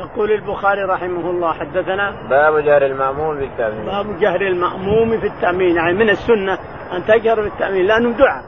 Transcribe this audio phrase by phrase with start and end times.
[0.00, 5.92] يقول البخاري رحمه الله حدثنا باب جهر المأموم بالتأمين باب جهر المأموم في التأمين يعني
[5.92, 6.58] من السنة
[6.92, 8.44] أن تجهر بالتأمين لأنه دعاء.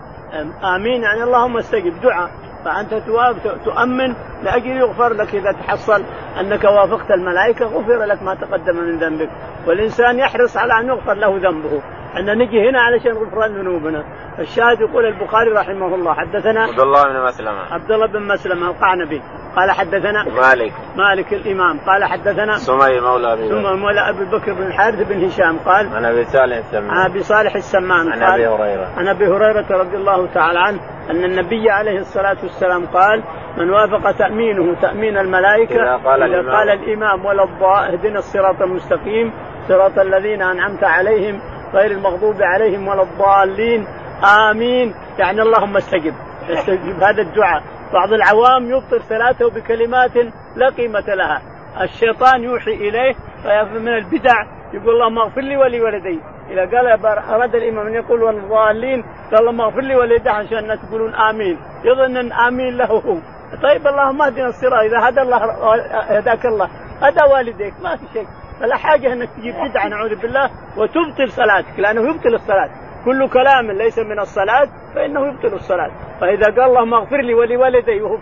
[0.77, 2.31] آمين يعني اللهم استجب دعاء.
[2.65, 2.95] فأنت
[3.65, 6.03] تؤمن لأجل يغفر لك إذا تحصل
[6.41, 9.31] أنك وافقت الملائكة غفر لك ما تقدم من ذنبك.
[9.67, 11.83] والإنسان يحرص على أن يغفر له ذنبه.
[12.19, 14.05] أن نجي هنا علشان غفران ذنوبنا.
[14.39, 17.73] الشاهد يقول البخاري رحمه الله حدثنا عبد الله بن مسلمة.
[17.73, 19.23] عبد الله بن مسلمة القعنبي.
[19.57, 20.73] قال حدثنا مالك.
[20.97, 21.79] مالك الإمام.
[21.79, 25.59] قال حدثنا سمي مولى أبي سمي مولى أبي بكر بن الحارث بن هشام.
[25.59, 28.89] قال عن أبي صالح السمان عن أبي صالح السمان عن أبي هريرة.
[28.97, 33.23] عن أبي هريرة رضي الله تعالى عنه أن النبي عليه الصلاة والسلام قال
[33.59, 36.55] من وافق تأمينه تأمين الملائكة إذا قال, إذا الإمام.
[36.57, 37.43] قال الإمام ولا
[37.93, 39.33] اهدنا الصراط المستقيم
[39.69, 41.41] صراط الذين أنعمت عليهم
[41.75, 43.87] غير المغضوب عليهم ولا الضالين.
[44.51, 44.95] آمين.
[45.19, 46.15] يعني اللهم استجب.
[46.51, 47.03] استجب.
[47.03, 47.63] هذا الدعاء.
[47.93, 50.17] بعض العوام يبطل صلاته بكلمات
[50.57, 51.43] لا قيمة لها.
[51.81, 53.15] الشيطان يوحي إليه
[53.79, 54.35] من البدع
[54.73, 56.21] يقول اللهم اغفر لي ولوالدي.
[56.51, 61.15] إذا قال أراد الإمام أن يقول والضالين قال اللهم اغفر لي ولوالدي عشان الناس يقولون
[61.15, 61.59] آمين.
[61.85, 63.17] يظن أن آمين له هو.
[63.63, 65.37] طيب اللهم اهدنا الصراط إذا هدى الله
[66.19, 66.69] هداك الله.
[67.03, 68.27] هدى والديك ما في شيء.
[68.61, 72.71] فلا حاجة أنك تجيب بدعة نعوذ بالله وتبطل صلاتك لأنه يبطل الصلاة.
[73.05, 75.91] كل كلام ليس من الصلاة فإنه يبطل الصلاة.
[76.21, 78.17] فإذا قال اللهم اغفر لي ولوالدي وهو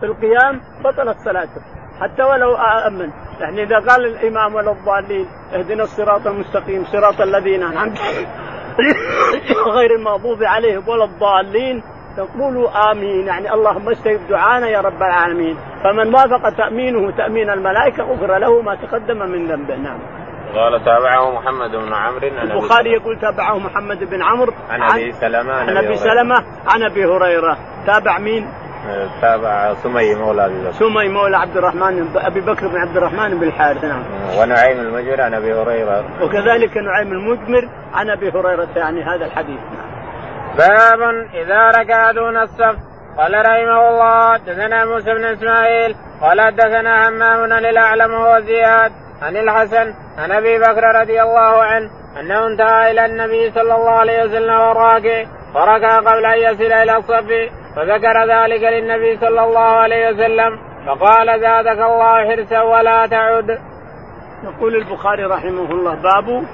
[0.00, 1.60] في, القيام بطلت صلاته
[2.00, 3.10] حتى ولو أمن.
[3.40, 7.98] يعني إذا قال الإمام ولا الضالين اهدنا الصراط المستقيم صراط الذين أنعمت
[9.76, 11.82] غير المغضوب عليهم ولا الضالين
[12.16, 13.26] تقولوا آمين.
[13.26, 15.56] يعني اللهم استجب دعانا يا رب العالمين.
[15.84, 19.76] فمن وافق تأمينه تأمين الملائكة غفر له ما تقدم من ذنبه.
[19.76, 20.23] نعم.
[20.54, 25.76] قال تابعه محمد بن عمرو البخاري يقول تابعه محمد بن عمرو عن أبي سلمة عن
[25.76, 26.34] أبي سلمة
[26.68, 27.56] عن أبي هريرة.
[27.86, 28.48] تابع مين؟
[29.20, 30.72] تابع سمي مولى أبي بكر.
[30.72, 34.02] سمي مولى عبد الرحمن أبي بكر بن عبد الرحمن بن الحارث نعم.
[34.38, 36.04] ونعيم المجمر عن أبي هريرة.
[36.22, 39.60] وكذلك نعيم المجمر عن أبي هريرة يعني هذا الحديث.
[40.58, 41.00] باب
[41.34, 42.76] إذا ركع دون الصف
[43.18, 48.92] قال رحمه الله دثنا موسى بن إسماعيل قال دثنا همام للاعلم وهو زياد.
[49.24, 51.90] عن الحسن عن أبي بكر رضي الله عنه
[52.20, 55.24] أنه انتهى إلى النبي صلى الله عليه وسلم وراكع
[55.54, 57.30] فركع قبل أن يصل إلى الصف
[57.76, 63.58] فذكر ذلك للنبي صلى الله عليه وسلم فقال زادك الله حرصا ولا تعد.
[64.44, 66.44] يقول البخاري رحمه الله باب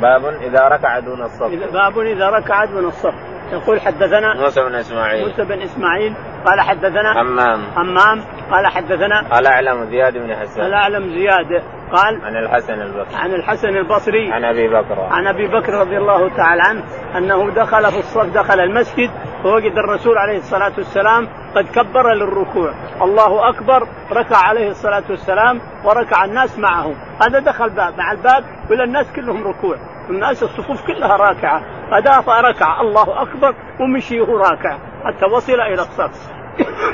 [0.00, 3.14] باب إذا ركع دون الصف باب إذا ركع دون الصف
[3.52, 5.28] يقول حدثنا موسى بن إسماعيل.
[5.28, 6.14] موسى بن إسماعيل
[6.46, 11.62] قال حدثنا همام همام قال حدثنا الاعلم زياد بن حسان الاعلم زياد.
[11.92, 13.16] قال عن الحسن البصري.
[13.16, 14.32] عن الحسن البصري.
[14.32, 15.00] عن أبي بكر.
[15.00, 16.82] عن أبي بكر رضي الله تعالى عنه
[17.18, 19.10] أنه دخل في الصف دخل المسجد
[19.42, 22.74] فوجد الرسول عليه الصلاة والسلام قد كبر للركوع.
[23.02, 26.94] الله أكبر ركع عليه الصلاة والسلام وركع الناس معه.
[27.22, 27.98] هذا دخل باب.
[27.98, 29.76] مع الباب كل الناس كلهم ركوع.
[30.10, 31.62] الناس الصفوف كلها راكعة.
[31.92, 33.54] أداف ركع الله أكبر.
[33.80, 34.78] ومشي وهو راكع.
[35.04, 36.30] حتى وصل إلى الصف.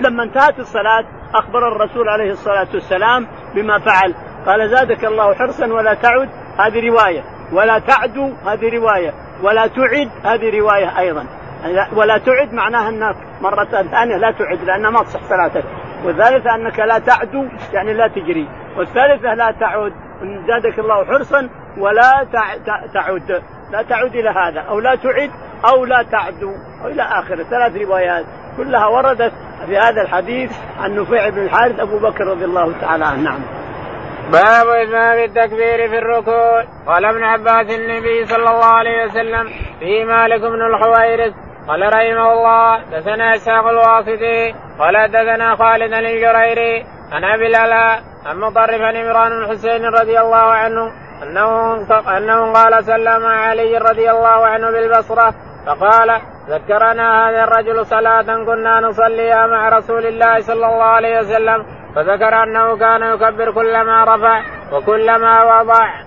[0.00, 4.14] لما انتهت الصلاة أخبر الرسول عليه الصلاة والسلام بما فعل.
[4.46, 6.28] قال زادك الله حرصا ولا تعد.
[6.58, 7.22] هذه رواية.
[7.52, 9.14] ولا تعدو هذه رواية.
[9.42, 10.10] ولا تعد.
[10.24, 11.26] هذه رواية أيضا.
[11.96, 15.64] ولا تعد معناها أنك مرة ثانية لا تعد لأنها ما تصح صلاتك
[16.04, 18.48] والثالثة أنك لا تعدو يعني لا تجري.
[18.76, 19.92] والثالثة لا تعود
[20.48, 21.48] زادك الله حرصا
[21.78, 22.26] ولا
[22.92, 23.42] تعد.
[23.70, 25.30] لا تعود إلى هذا أو لا تعد
[25.64, 26.52] أو لا تعدو
[26.84, 27.42] أو إلى آخره.
[27.42, 28.24] ثلاث روايات
[28.56, 29.32] كلها وردت
[29.66, 33.22] في هذا الحديث عن نفيع بن الحارث أبو بكر رضي الله تعالى عنه.
[33.22, 33.40] نعم.
[34.32, 36.64] باب إتمام التكبير في الركوع.
[36.86, 39.44] قال ابن عباس النبي صلى الله عليه وسلم
[39.80, 41.34] في مالك بن الحويرث
[41.68, 48.80] قال رحمه الله دثنا إسحاق الواسطي قال دثنا خالد الجريري عن أبي الالاء عن مطرف
[48.80, 51.74] عمران بن حسين رضي الله عنه أنه
[52.16, 55.34] أنه قال سلم علي رضي الله عنه بالبصرة
[55.66, 62.42] فقال ذكرنا هذا الرجل صلاة كنا نصليها مع رسول الله صلى الله عليه وسلم فذكر
[62.42, 64.42] أنه كان يكبر كلما رفع
[64.72, 66.06] وكلما وضع.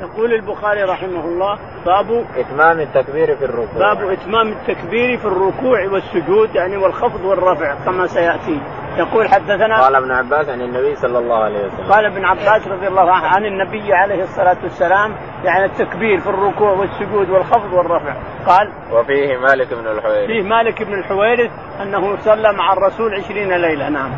[0.00, 6.54] يقول البخاري رحمه الله باب إتمام التكبير في الركوع باب إتمام التكبير في الركوع والسجود
[6.54, 8.60] يعني والخفض والرفع كما سيأتي
[8.96, 11.92] يقول حدثنا قال ابن عباس عن النبي صلى الله عليه وسلم.
[11.92, 15.14] قال ابن عباس رضي الله عنه عن النبي عليه الصلاة والسلام
[15.44, 18.14] يعني التكبير في الركوع والسجود والخفض والرفع.
[18.46, 20.26] قال وفيه مالك بن الحويرث.
[20.26, 21.50] فيه مالك بن الحويرث
[21.82, 24.10] أنه صلى مع الرسول عشرين ليلة نعم.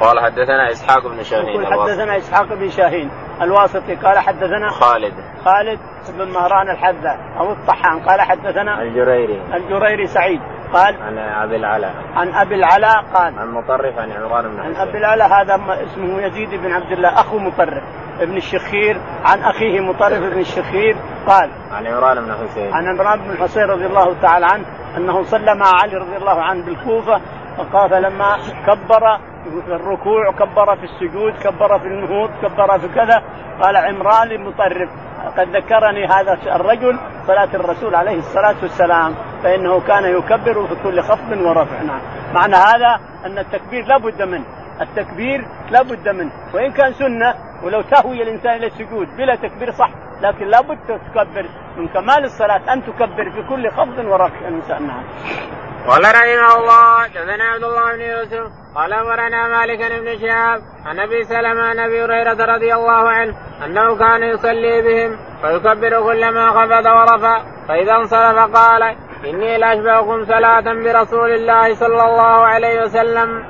[0.00, 3.10] قال حدثنا إسحاق بن شاهين يقول حدثنا إسحاق بن شاهين
[3.42, 3.94] الواسطي.
[3.94, 5.14] قال حدثنا خالد.
[5.44, 5.78] خالد
[6.18, 8.00] بن مهران الحذاء أو الطحان.
[8.00, 9.42] قال حدثنا الجريري.
[9.54, 10.40] الجريري سعيد.
[10.72, 11.94] قال عن أبي العلاء.
[12.16, 15.54] عن أبي العلاء قال عن مطرف عن عمران بن عن حسين أبي العلاء هذا
[15.84, 17.82] اسمه يزيد بن عبد الله أخو مطرف
[18.20, 20.96] ابن الشخير عن أخيه مطرف بن الشخير
[21.26, 22.74] قال عن عمران بن حسين.
[22.74, 24.64] عن عمران بن الحصين رضي الله تعالى عنه
[24.96, 27.20] أنه صلى مع علي رضي الله عنه بالكوفة
[27.58, 28.36] فقال فلما
[28.66, 33.22] كبر في الركوع كبر في السجود كبر في النهوض كبر في كذا.
[33.62, 34.90] قال عمران لمطرف
[35.36, 41.40] قد ذكرني هذا الرجل صلاة الرسول عليه الصلاة والسلام فإنه كان يكبر في كل خفض
[41.40, 41.82] ورفع.
[41.82, 42.00] نعم.
[42.34, 44.44] معنى هذا أن التكبير لا بد منه.
[44.80, 46.30] التكبير لا بد منه.
[46.54, 49.90] وإن كان سنة ولو تهوي الإنسان إلى السجود بلا تكبير صح
[50.20, 51.46] لكن لا بد تكبر
[51.76, 54.86] من كمال الصلاة أن تكبر في كل خفض ورفع الإنسان.
[54.86, 55.02] نعم.
[55.88, 61.24] قال رحمه الله حدثنا عبد الله بن يوسف قال امرنا مالك بن شهاب عن أبي
[61.24, 63.34] سلمة عن أبي هريرة رضي الله عنه
[63.64, 68.82] أنه كان يصلي بهم فيكبر كلما خفض ورفع فإذا انصرف قال
[69.24, 73.44] إني لأشبهكم صلاة برسول الله صلى الله عليه وسلم.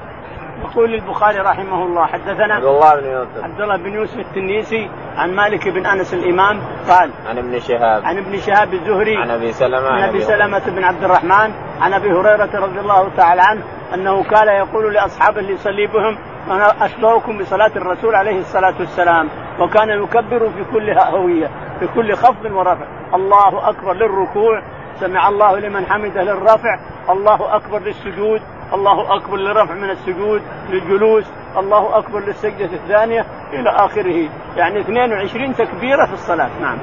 [0.64, 3.44] يقول البخاري رحمه الله حدثنا عبد الله بن يوسف.
[3.44, 8.04] عبد الله بن يوسف التنيسي عن مالك بن أنس الإمام قال عن ابن شهاب.
[8.04, 12.12] عن ابن شهاب الزهري عن أبي سلمة عن أبي سلمة بن عبد الرحمن عن أبي
[12.12, 13.62] هريرة رضي الله تعالى عنه
[13.94, 16.18] أنه كان يقول لاصحابه اللي يصلي بهم
[16.50, 19.28] أنا أشبهكم بصلاة الرسول عليه الصلاة والسلام
[19.60, 21.50] وكان يكبر في كل هوية
[21.80, 22.86] في كل خفض ورفع.
[23.14, 24.62] الله أكبر للركوع
[25.00, 26.78] سمع الله لمن حمده للرفع
[27.10, 28.40] الله أكبر للسجود
[28.74, 31.24] الله أكبر للرفع من السجود للجلوس
[31.56, 34.28] الله أكبر للسجدة الثانية إلى آخره.
[34.56, 36.50] يعني 22 تكبيرة في الصلاة.
[36.60, 36.78] نعم.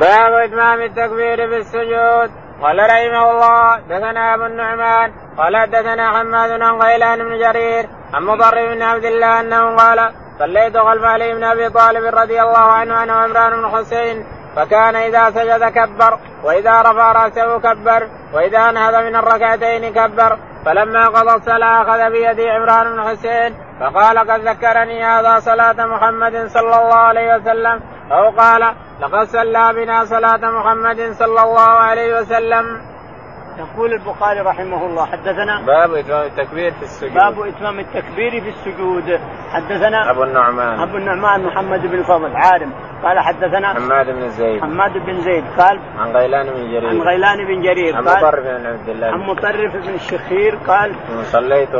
[0.00, 2.30] باب إتمام التكبير في السجود
[2.62, 8.74] قال رحمه الله دثنا أبو النعمان قال حدثنا حماد عن غيلان بن جرير عن مضر
[8.74, 13.16] بن عبد الله أنه قال صليت خلف علي بن أبي طالب رضي الله عنه أنا
[13.16, 14.24] وعمران بن حسين
[14.58, 21.34] فكان إذا سجد كبر وإذا رفع رأسه كبر وإذا نهض من الركعتين كبر فلما قضى
[21.34, 27.36] الصلاة أخذ بيدي عمران بن حسين فقال قد ذكرني هذا صلاة محمد صلى الله عليه
[27.36, 27.80] وسلم
[28.12, 32.97] أو قال لقد صلى بنا صلاة محمد صلى الله عليه وسلم.
[33.58, 37.14] يقول البخاري رحمه الله حدثنا باب إتمام التكبير في السجود.
[37.14, 39.20] باب إتمام التكبير في السجود
[39.50, 40.80] حدثنا أبو النعمان.
[40.80, 42.72] أبو النعمان محمد بن الفضل عالم
[43.02, 44.62] قال حدثنا حماد بن زيد.
[44.62, 46.88] حماد بن زيد قال عن غيلان بن جرير.
[46.88, 49.06] عن غيلان بن جرير عن مطرف بن عبد الله.
[49.06, 51.74] عن مطرف بن الشخير قال صليت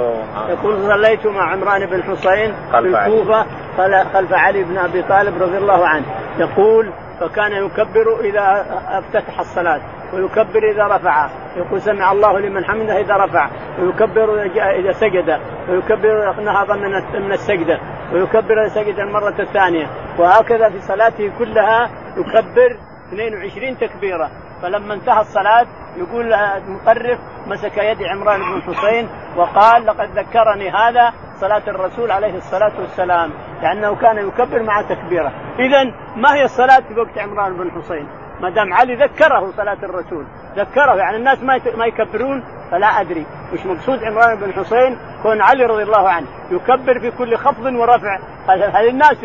[0.49, 3.07] يقول صليت مع عمران بن حسين في خلف علي.
[3.07, 3.47] الكوفة
[3.77, 6.05] خل- خلف علي بن أبي طالب رضي الله عنه
[6.39, 9.81] يقول فكان يكبر إذا أفتتح الصلاة
[10.13, 11.29] ويكبر إذا رفع.
[11.57, 13.51] يقول سمع الله لمن حمده إذا رفع.
[13.81, 14.43] ويكبر
[14.79, 15.41] إذا سجد.
[15.69, 17.81] ويكبر إذا نهض من من السجدة.
[18.13, 19.87] ويكبر إذا سجد المرة الثانية
[20.19, 22.77] وهكذا في صلاته كلها يكبر
[23.09, 24.31] 22 تكبيرة.
[24.63, 25.67] فلما انتهى الصلاة
[25.97, 32.81] يقول المطرف مسك يد عمران بن حسين وقال لقد ذكرني هذا صلاة الرسول عليه الصلاة
[32.81, 33.31] والسلام.
[33.63, 35.33] لأنه كان يكبر مع تكبيره.
[35.59, 35.85] إذا
[36.17, 38.09] ما هي الصلاة في وقت عمران بن حسين؟
[38.41, 40.25] ما دام علي ذكره صلاة الرسول.
[40.57, 43.27] ذكره يعني الناس ما ما يكبرون فلا أدري.
[43.53, 48.19] وش مقصود عمران بن حسين كون علي رضي الله عنه يكبر في كل خفض ورفع.
[48.49, 49.17] هل الناس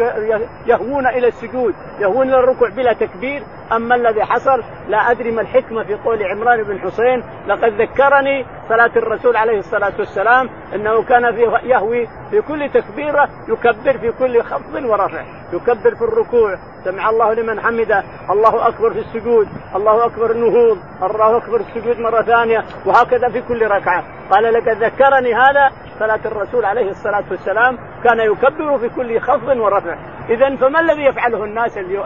[0.66, 5.84] يهوون إلى السجود يهوون إلى الركوع بلا تكبير؟ أما الذي حصل لا أدري ما الحكمة
[5.84, 7.24] في قول عمران بن حسين.
[7.48, 13.98] لقد ذكرني صلاة الرسول عليه الصلاة والسلام أنه كان في يهوي في كل تكبيرة يكبر
[13.98, 16.58] في كل خفض ورفع يكبر في الركوع.
[16.84, 18.04] سمع الله لمن حمده.
[18.30, 23.68] الله أكبر في السجود الله أكبر النهوض الله أكبر السجود مرة ثانية وهكذا في كل
[23.68, 24.04] ركعة.
[24.32, 25.72] قال لقد ذكرني هذا.
[26.00, 29.96] صلاة الرسول عليه الصلاة والسلام كان يكبر في كل خفض ورفع.
[30.30, 32.04] إذا فما الذي يفعله الناس اليو-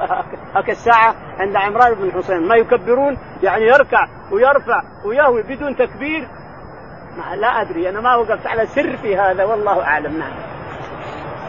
[0.55, 6.27] هك الساعة عند عمران بن حسين؟ ما يكبرون يعني يركع ويرفع ويهوي بدون تكبير.
[7.17, 10.17] ما لا أدري أنا ما وقفت على سر في هذا والله أعلم.
[10.19, 10.56] نعم.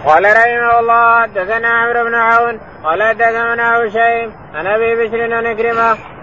[0.06, 5.46] قال رحمه الله حدثنا عمرو بن عون قال حدثنا هشيم عن أبي بشر عن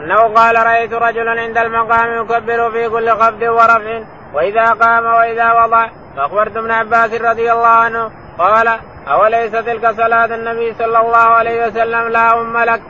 [0.03, 4.01] أنه قال رأيت رجلا عند المقام يكبر في كل خفض ورفع
[4.33, 5.87] وإذا قام وإذا وضع.
[6.17, 12.07] فأخبرت ابن عباس رضي الله عنه قال أوليس تلك صلاة النبي صلى الله عليه وسلم
[12.07, 12.81] لا أم لك؟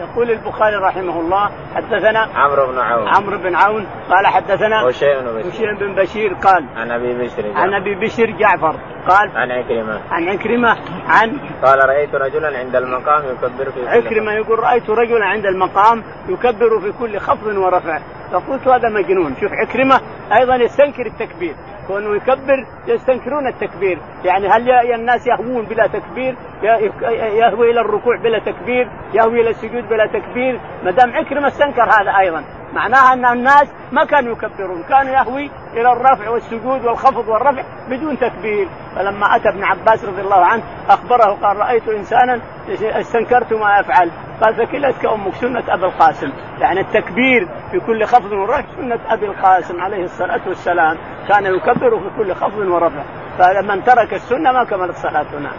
[0.00, 3.08] يقول البخاري رحمه الله حدثنا عمرو بن عون.
[3.08, 7.52] عمرو بن عون قال حدثنا هشيم بن بشر هشيم بن بشير قال عن أبي بشر
[7.54, 8.74] عن أبي بشر جعفر
[9.08, 10.00] قال عن عكرمة.
[10.10, 10.76] عن عكرمة
[11.08, 16.02] عن قال رأيت رجلا عند المقام يكبر في كل عكرمة يقول رأيت رجلا عند المقام
[16.28, 17.98] يكبر في كل خفض ورفع.
[18.32, 19.34] فقلت هذا مجنون.
[19.40, 20.00] شوف عكرمة
[20.38, 21.54] أيضا يستنكر التكبير.
[21.86, 23.98] كونه يكبر يستنكرون التكبير.
[24.24, 30.06] يعني هل الناس يهوون بلا تكبير؟ يهوي إلى الركوع بلا تكبير؟ يهوي إلى السجود بلا
[30.06, 32.44] تكبير؟ ما دام عكرمة استنكر هذا أيضا.
[32.74, 38.68] معناها أن الناس ما كانوا يكبرون كانوا يهوي إلى الرفع والسجود والخفض والرفع بدون تكبير.
[38.96, 42.40] فلما أتى ابن عباس رضي الله عنه أخبره قال رأيت إنسانا
[42.82, 44.10] استنكرت ما يفعل
[44.42, 46.32] قال فكلتك أمك سنة أبي القاسم.
[46.60, 50.96] يعني التكبير في كل خفض ورفع سنة أبي القاسم عليه الصلاة والسلام.
[51.28, 53.02] كان يكبر في كل خفض ورفع.
[53.38, 55.56] فمن ترك السنة ما كملت صلاته نعم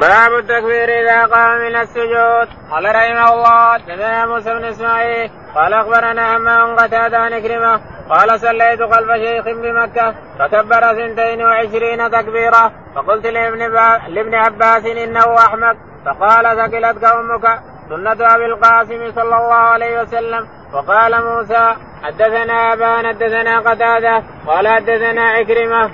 [0.00, 2.48] باب التكبير إذا قام من السجود.
[2.70, 7.80] قال رحمه الله حدثنا موسى بن إسماعيل قال أخبرنا همام قتادة عن كرمه
[8.10, 14.00] قال صليت خلف شيخ بمكة فكبر سنتين وعشرين تكبيرا فقلت لابن, با...
[14.08, 20.48] لابن عباس إنه احمق فقال ثقلتك أمك سنة أبي القاسم صلى الله عليه وسلم.
[20.72, 25.90] وقال موسى حدثنا أبان حدثنا قتادة قال حدثنا عكرمه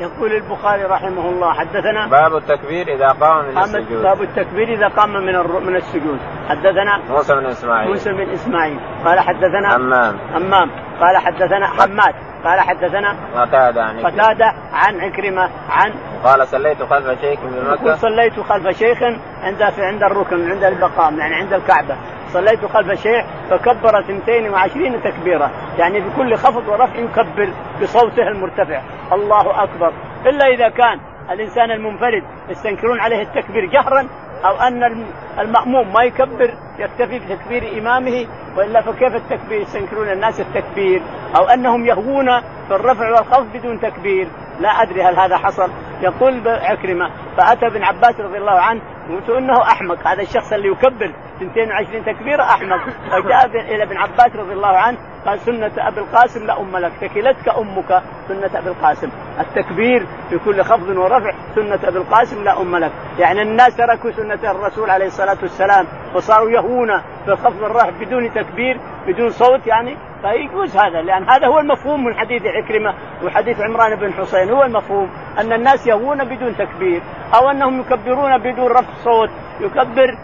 [0.00, 4.02] يقول البخاري رحمه الله حدثنا باب التكبير إذا قام من السجود.
[4.02, 5.34] باب التكبير إذا قام من
[5.66, 6.18] من السجود.
[6.48, 7.88] حدثنا موسى بن إسماعيل.
[7.88, 8.80] موسى بن إسماعيل.
[9.04, 12.14] قال حدثنا همام همام قال حدثنا حماد.
[12.44, 15.92] قال حدثنا قتادة عن قتادة عن عكرمة عن
[16.24, 19.02] قال صليت خلف شيخ بمكة صليت خلف شيخ
[19.42, 21.96] عند عند الركن عند المقام يعني عند الكعبة.
[22.28, 25.50] صليت خلف شيخ فكبر 22 تكبيرة.
[25.78, 27.48] يعني بكل خفض ورفع يكبر
[27.82, 28.80] بصوته المرتفع.
[29.12, 29.92] الله أكبر.
[30.26, 31.00] إلا إذا كان
[31.30, 34.08] الإنسان المنفرد يستنكرون عليه التكبير جهرا
[34.44, 35.06] أو أن
[35.38, 41.02] المأموم ما يكبر يكتفي بتكبير إمامه وإلا فكيف التكبير؟ يستنكرون الناس التكبير.
[41.36, 44.28] أو أنهم يهوون في الرفع والخفض بدون تكبير.
[44.60, 45.70] لا أدري هل هذا حصل.
[46.02, 48.80] يقول عكرمة فأتى ابن عباس رضي الله عنه
[49.10, 52.78] قلت إنه أحمق هذا الشخص اللي يكبر 22 تكبيره أحمق.
[53.10, 57.48] فجاء إلى ابن عباس رضي الله عنه قال سنة أبي القاسم لا أم لك تكلتك
[57.48, 59.08] أمك سنة أبي القاسم.
[59.40, 62.92] التكبير في كل خفض ورفع سنة أبي القاسم لا أم لك.
[63.18, 68.80] يعني الناس تركوا سنة الرسول عليه الصلاة والسلام وصاروا يهون في الخفض والرفع بدون تكبير
[69.06, 69.96] بدون صوت يعني.
[70.22, 75.10] فيجوز هذا؟ لأن هذا هو المفهوم من حديث عكرمة وحديث عمران بن حسين هو المفهوم
[75.38, 77.02] أن الناس يهون بدون تكبير
[77.34, 79.30] أو أنهم يكبرون بدون رفع صوت
[79.60, 80.16] يكبر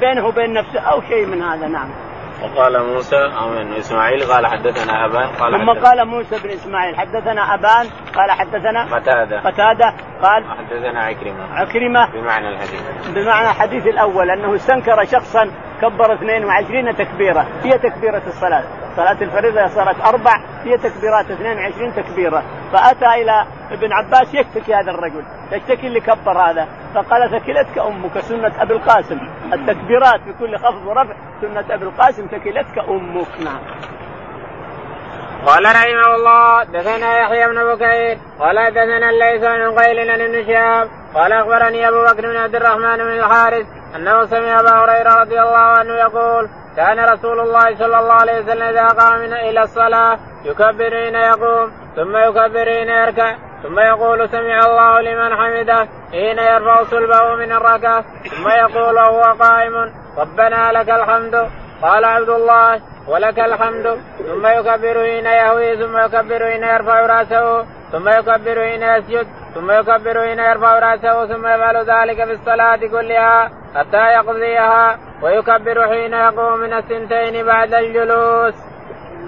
[0.00, 1.88] بينه وبين نفسه أو شيء من هذا نعم.
[2.42, 7.86] وقال موسى أو إسماعيل قال حدثنا أبان قال ثم قال موسى بن إسماعيل حدثنا أبان
[8.14, 9.40] قال حدثنا قتادة.
[9.40, 11.54] قتادة قال حدثنا عكرمة.
[11.54, 12.12] عكرمة.
[12.12, 12.82] بمعنى الحديث.
[13.14, 15.50] بمعنى الحديث الأول أنه استنكر شخصا
[15.82, 18.64] كبر 22 تكبيره هي تكبيرة الصلاة.
[18.96, 22.42] صلاة الفريضة صارت أربع هي تكبيرات 22 تكبيرة
[22.72, 28.62] فأتى إلى ابن عباس يشتكي هذا الرجل يشتكي اللي كبر هذا فقال ثكلتك أمك سنة
[28.62, 29.18] أبي القاسم.
[29.52, 33.60] التكبيرات بكل خفض ورفع سنة أبي القاسم ثكلتك أمك نعم.
[35.46, 40.88] قال رحمه الله دثنا يحيى بن بكير قال دثنا الليث بن قيل عن ابن شهاب
[41.14, 45.58] قال أخبرني أبو بكر بن عبد الرحمن بن الحارث أنه سمع أبا هريرة رضي الله
[45.58, 51.14] عنه يقول كان رسول الله صلى الله عليه وسلم إذا قام إلى الصلاة يكبر حين
[51.14, 57.52] يقوم ثم يكبر حين يركع ثم يقول سمع الله لمن حمده حين يرفع صلبه من
[57.52, 61.34] الركعة ثم يقول وهو قائم ربنا لك الحمد
[61.82, 68.08] قال عبد الله ولك الحمد ثم يكبر حين يهوي ثم يكبر حين يرفع رأسه ثم
[68.08, 74.04] يكبر حين يسجد ثم يكبر حين يرفع رأسه ثم يفعل ذلك في الصلاة كلها حتى
[74.16, 78.54] يقضيها ويكبر حين يقوم من السنتين بعد الجلوس.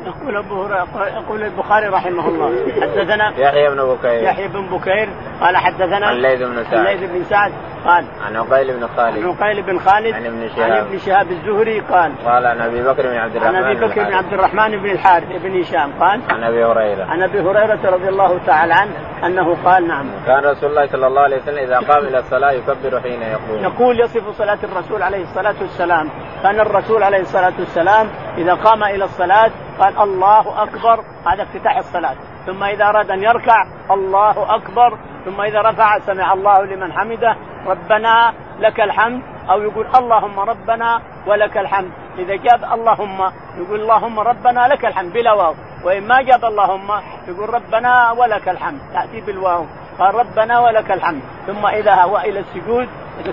[0.07, 4.23] يقول أبو يقول البخاري رحمه الله حدثنا يحيى بن بكير.
[4.23, 5.09] يحيى بن بكير
[5.41, 6.75] قال حدثنا الليث بن سعد.
[6.75, 7.53] الليث بن سعد
[7.85, 9.25] قال عن عقيل بن خالد.
[9.25, 10.73] عن عقيل بن خالد عن ابن شهاب.
[10.73, 14.05] عن ابن شهاب الزهري قال قال عن أبي بكر بن عبد الرحمن عن أبي بكر
[14.05, 17.05] بن عبد الرحمن بن الحارث بن هشام قال عن أبي هريرة.
[17.05, 18.93] عن أبي هريرة رضي الله تعالى عنه
[19.27, 20.07] أنه قال نعم.
[20.27, 23.63] كان رسول الله صلى الله عليه وسلم إذا قام إلى الصلاة يكبر حين يقوم.
[23.63, 26.11] يقول يصف صلاة الرسول عليه الصلاة والسلام
[26.43, 28.09] كان الرسول عليه الصلاة والسلام
[28.39, 31.05] إذا قام إلى الصلاة قال الله أكبر.
[31.27, 32.17] هذا افتتاح الصلاة.
[32.47, 34.99] ثم إذا أراد أن يركع الله أكبر.
[35.25, 37.37] ثم إذا رفع سمع الله لمن حمده.
[37.67, 39.23] ربنا لك الحمد.
[39.51, 41.91] أو يقول اللهم ربنا ولك الحمد.
[42.19, 45.55] إذا جاب اللهم يقول اللهم ربنا لك الحمد بلا واو.
[45.85, 46.91] وإن ما جاب اللهم
[47.29, 48.81] يقول ربنا ولك الحمد.
[48.95, 49.67] تأتي بالواو.
[49.99, 51.23] قال ربنا ولك الحمد.
[51.47, 52.89] ثم إذا هو إلى السجود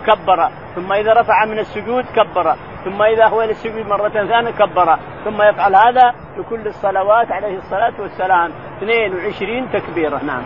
[0.06, 0.50] كبر.
[0.76, 2.56] ثم إذا رفع من السجود كبر.
[2.86, 4.98] ثم إذا هو إلى السجود مره ثانية كبر.
[5.26, 8.52] ثم يفعل هذا في كل الصلوات عليه الصلاة والسلام.
[8.78, 10.24] 22 تكبيرة.
[10.24, 10.44] نعم.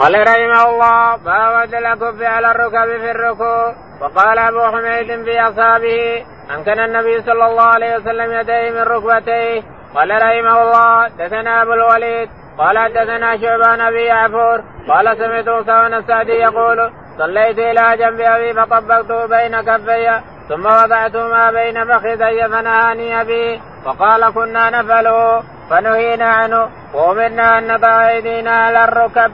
[0.00, 3.74] قال رحمه الله باب الكف على الركب في الركوع.
[4.00, 6.24] وقال أبو حميد في أصحابه
[6.54, 9.62] امكن النبي صلى الله عليه وسلم يديه من ركبتيه.
[9.94, 12.28] قال رحمه الله دثنا أبو الوليد.
[12.58, 14.62] قال دثنا شعبان أبي يعفور.
[14.88, 21.50] قال سمعت اسامه السعدي يقول صليت إلى جنب أبي فطبقته بين كفي ثم وضعت ما
[21.50, 29.32] بين فخذي فنهاني به وقال كنا نفعله فنهينا عنه وأمرنا أن نضع أيدينا على الركب.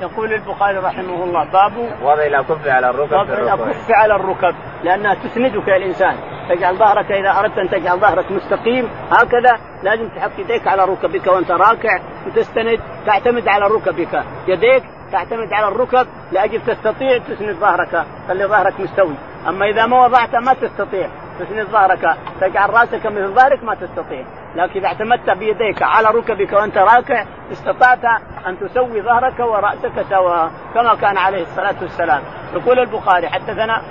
[0.00, 4.54] يقول البخاري رحمه الله باب وضع الكف على الركب وضع الكف على الركب
[4.84, 6.16] لأنها تسندك يا الإنسان.
[6.48, 11.50] تجعل ظهرك إذا أردت أن تجعل ظهرك مستقيم هكذا لازم تحط يديك على ركبك وأنت
[11.50, 14.22] راكع وتستند تعتمد على ركبك.
[14.48, 14.82] يديك
[15.12, 19.14] تعتمد على الركب لأجل تستطيع تسند ظهرك خلي ظهرك مستوي.
[19.48, 21.08] أما إذا ما وضعت ما تستطيع.
[21.40, 24.24] تسند ظهرك تجعل رأسك مثل ظهرك ما تستطيع.
[24.56, 28.04] لكن إذا اعتمدت بيديك على ركبك وأنت راكع استطعت
[28.46, 32.22] أن تسوي ظهرك ورأسك سواء كما كان عليه الصلاة والسلام.
[32.54, 33.82] يقول البخاري حدثنا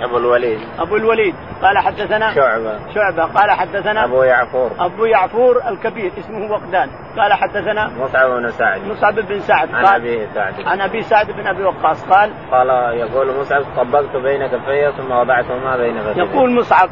[0.00, 0.60] أبو الوليد.
[0.78, 1.34] أبو الوليد.
[1.62, 2.78] قال حدثنا شعبة.
[2.94, 3.24] شعبة.
[3.24, 4.70] قال حدثنا أبو يعفور.
[4.78, 6.90] أبو يعفور الكبير اسمه وقدان.
[7.18, 8.84] قال حدثنا مصعب بن سعد.
[8.84, 9.74] مصعب بن سعد.
[9.74, 10.54] عن أبي سعد.
[10.66, 12.08] عن أبي سعد بن أبي وقاص.
[12.08, 12.68] قال قال
[12.98, 16.88] يقول مصعب طبقت بين كفي ثم وضعتهما بين فخذي يقول مصعب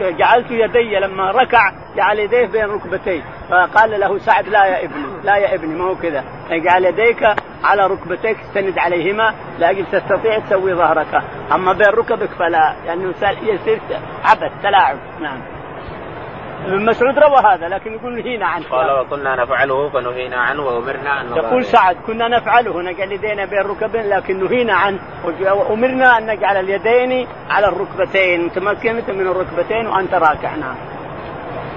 [0.00, 5.36] جعلت يدي لما ركع جعل يديه بين ركبتيه فقال له سعد لا يا ابني لا
[5.36, 6.24] يا ابني ما هو كذا.
[6.50, 7.22] اجعل يديك
[7.64, 11.22] على ركبتيك استند عليهما لاجل تستطيع تسوي ظهرك.
[11.52, 13.80] أما بين ركبك فلا لأنه يصير
[14.24, 14.96] عبث تلاعب.
[15.20, 15.59] نعم.
[16.66, 18.64] ابن مسعود روى هذا لكن يقول نهينا عنه.
[18.70, 24.08] قال وكنا نفعله فنهينا عنه وأمرنا أن يقول سعد كنا نفعله نجعل يدينا بين الركبين
[24.08, 24.98] لكن نهينا عنه.
[25.40, 30.54] وأمرنا أن نجعل اليدين على الركبتين متمكنة من الركبتين وأنت راكع.
[30.56, 30.76] نعم.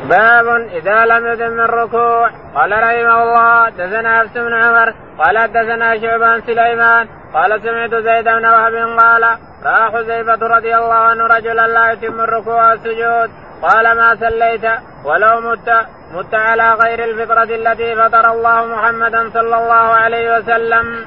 [0.10, 2.30] باب إذا لم يتم الركوع.
[2.56, 8.46] قال رحمه الله دثنا حفص بن عمر قال دثنا شعبان سليمان قال سمعت زيد بن
[8.46, 9.24] وهب قال
[9.64, 13.43] راى حذيفة رضي الله عنه رجلا لا يتم الركوع والسجود.
[13.64, 14.66] قال ما سليت
[15.06, 15.70] ولو مت
[16.14, 21.06] مت على غير الفطرة التي فطر الله محمدا صلى الله عليه وسلم.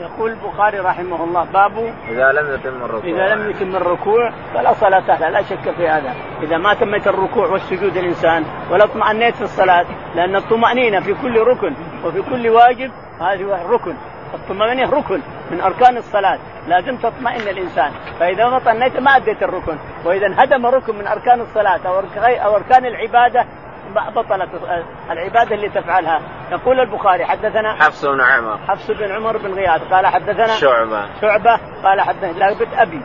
[0.00, 3.10] يقول البخاري رحمه الله باب إذا لم يتم الركوع.
[3.10, 6.14] إذا لم يتم الركوع فلا صلاة له لا شك في هذا.
[6.42, 11.74] إذا ما تمت الركوع والسجود الإنسان ولا اطمأنيت في الصلاة لأن الطمأنينة في كل ركن
[12.04, 12.90] وفي كل واجب
[13.20, 13.94] هذه ركن.
[14.34, 16.38] الطمأنينة ركن من أركان الصلاة.
[16.68, 17.90] لازم تطمئن الإنسان.
[18.20, 19.78] فإذا ما اطمأنيت ما أديت الركن.
[20.04, 21.80] وإذا انهدم ركن من أركان الصلاة
[22.44, 23.46] أو أركان العبادة
[24.16, 24.48] بطلت
[25.10, 26.20] العبادة اللي تفعلها.
[26.50, 28.58] يقول البخاري حدثنا حفص بن عمر.
[28.68, 31.06] حفص بن عمر بن غياث قال حدثنا شعبة.
[31.20, 33.02] شعبة قال حدثنا لا بد أبي.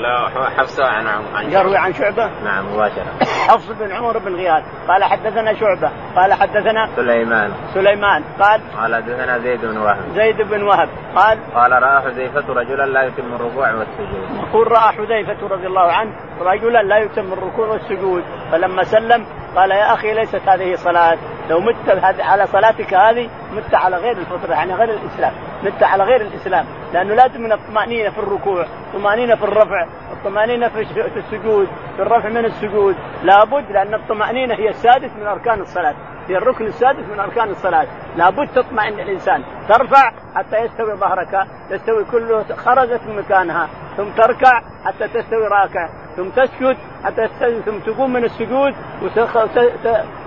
[0.00, 3.24] لا حفص عن عن يروي عن شعبة؟ نعم مباشرة.
[3.48, 4.64] حفص بن عمر بن غياث.
[4.88, 5.90] قال حدثنا شعبة.
[6.16, 7.50] قال حدثنا سليمان.
[7.74, 8.22] سليمان.
[8.40, 10.08] قال قال حدثنا زيد بن وهب.
[10.14, 10.88] زيد بن وهب.
[11.16, 14.48] قال قال رأى حذيفة رجلا لا يتم الركوع والسجود.
[14.48, 18.22] يقول رأى حذيفة رضي الله عنه رجلا لا يتم الركوع والسجود.
[18.52, 21.18] فلما سلم قال يا أخي ليست هذه صلاة.
[21.50, 25.32] لو مت على صلاتك هذه مت على غير الفطره يعني غير الإسلام.
[25.64, 26.66] مت على غير الإسلام.
[26.92, 30.80] لأنه لازم من الطمأنينة في الركوع الطمأنينة في الرفع الطمأنينة في
[31.16, 32.96] السجود في الرفع من السجود.
[33.22, 35.94] لابد لأن الطمأنينة هي السادس من أركان الصلاة.
[36.28, 37.86] هي الركن السادس من أركان الصلاة.
[38.16, 39.42] لابد تطمئن الإنسان.
[39.68, 46.28] ترفع حتى يستوي ظهرك تستوي كله خرجت من مكانها ثم تركع حتى تستوي راكع ثم
[46.28, 48.74] تسجد حتى تستوي ثم تقوم من السجود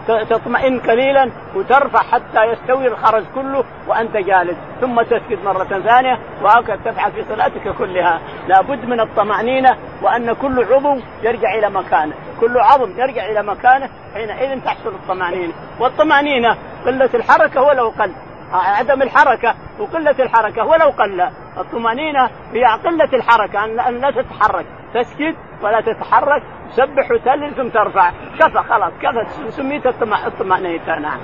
[0.09, 4.57] وتطمئن قليلا وترفع حتى يستوي الخرج كله وأنت جالس.
[4.81, 8.21] ثم تسجد مرة ثانية وهكذا تفعل في صلاتك كلها.
[8.47, 12.13] لابد من الطمأنينة وأن كل عضو يرجع إلى مكانه.
[12.41, 15.53] كل عظم يرجع إلى مكانه حينئذ تحصل الطمأنينة.
[15.79, 18.11] والطمأنينة قلة الحركة ولو قل.
[18.51, 21.29] عدم الحركة وقلة الحركة ولو قل.
[21.57, 24.65] الطمأنينة هي قلة الحركة ان لا تتحرك.
[24.93, 26.43] تسكت ولا تتحرك.
[26.71, 28.11] تسبح وتهلل ثم ترفع.
[28.39, 29.51] كفى خلاص كفى.
[29.51, 31.19] سميت الطمأنينة نعم.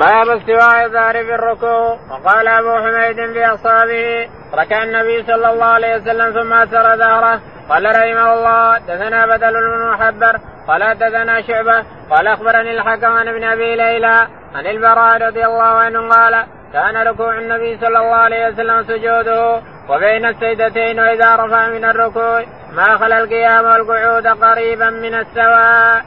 [0.00, 1.98] باب استواء الظهر في الركوع.
[2.10, 7.84] وقال أبو حميد في أصحابه ركع النبي صلى الله عليه وسلم ثم أثر ظهره قال
[7.84, 14.26] رحمه الله دثنا بدل المحبر قال دثنا شعبة قال أخبرني الحكم عن ابن أبي ليلى
[14.54, 20.24] عن البراء رضي الله عنه قال كان ركوع النبي صلى الله عليه وسلم سجوده وبين
[20.24, 26.04] السيدتين وإذا رفع من الركوع ما خلا القيام والقعود قريبا من السواء.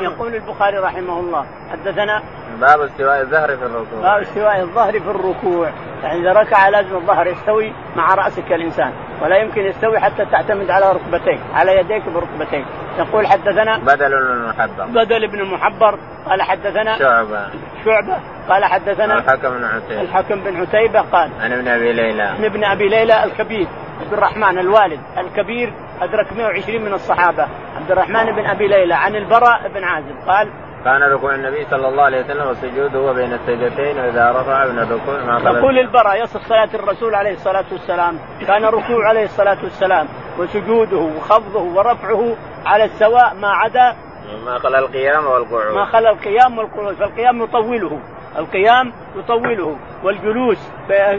[0.00, 2.22] يقول البخاري رحمه الله حدثنا
[2.60, 4.00] باب استواء الظهر في الركوع.
[4.02, 5.70] باب استواء الظهر في الركوع.
[6.02, 8.92] يعني إذا ركع لازم الظهر يستوي مع رأسك الإنسان
[9.22, 12.64] ولا يمكن يستوي حتى تعتمد على ركبتيك على يديك بركبتيك
[12.98, 17.48] يقول حدثنا بدل بن المحبر بدل بن المحبر قال حدثنا شعبة.
[17.84, 18.16] شعبة.
[18.48, 20.00] قال حدثنا الحكم بن عتيبة.
[20.00, 22.22] الحكم بن عتيبة قال عن ابن أبي ليلى.
[22.22, 23.66] عن ابن أبي ليلى الكبير
[24.00, 27.46] عبد الرحمن الوالد الكبير أدرك 120 من الصحابة.
[27.76, 30.48] عبد الرحمن بن أبي ليلى عن البراء بن عازب قال
[30.86, 35.40] كان ركوع النبي صلى الله عليه وسلم والسجود هو بين السجدتين وإذا رفع من الركوع
[35.40, 38.18] ما يقول البراء يصف صلاة الرسول عليه الصلاة والسلام.
[38.46, 40.06] كان ركوع عليه الصلاة والسلام.
[40.38, 43.96] وسجوده وخفضه ورفعه على السواء ما عدا
[44.44, 45.74] ما خلا القيام والقعود.
[45.74, 48.00] ما خلا القيام والقعود فالقيام يطوله.
[48.38, 50.72] القيام يطوله والجلوس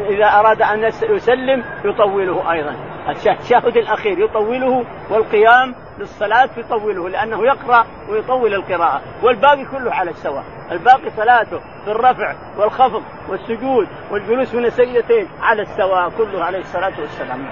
[0.10, 2.76] إذا أراد أن يسلم يطوله أيضا.
[3.10, 9.02] التشهد الأخير يطوله والقيام للصلاة يطوله لأنه يقرأ ويطول القراءة.
[9.24, 10.44] والباقي كله على السواء.
[10.72, 17.48] الباقي صلاته في الرفع والخفض والسجود والجلوس من السجدتين على السواء كله عليه الصلاة والسلام.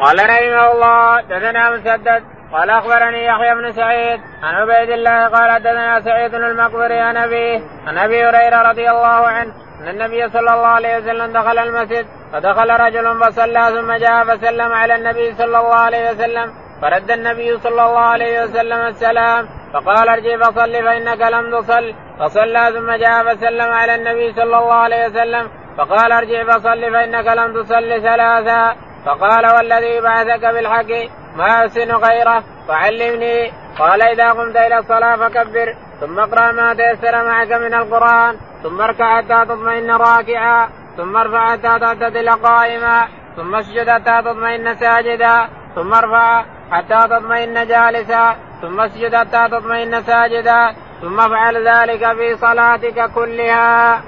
[0.00, 6.00] قال رحمه الله دثنا مسدد قال أخبرني يحيى بن سعيد عن عبيد الله قال حدثنا
[6.00, 10.96] سعيد المقبري عن أبيه عن أبي هريرة رضي الله عنه أن النبي صلى الله عليه
[10.96, 16.52] وسلم دخل المسجد فدخل رجل فصلى ثم جاء فسلم على النبي صلى الله عليه وسلم
[16.82, 22.92] فرد النبي صلى الله عليه وسلم السلام فقال ارجع فصل فإنك لم تصل فصلى ثم
[22.92, 28.76] جاء فسلم على النبي صلى الله عليه وسلم فقال ارجع فصل فإنك لم تصل ثلاثا
[29.06, 30.92] فقال والذي بعثك بالحق
[31.36, 37.52] ما أحسن غيره فعلمني قال إذا قمت إلى الصلاة فكبر ثم اقرأ ما تيسر معك
[37.52, 44.22] من القرآن ثم اركع حتى تطمئن راكعا ثم ارفع حتى تعتدل قائما ثم اسجد حتى
[44.22, 52.12] تطمئن ساجدا ثم ارفع حتى تطمئن جالسا ثم اسجد حتى تطمئن ساجدا ثم افعل ذلك
[52.16, 54.00] في صلاتك كلها.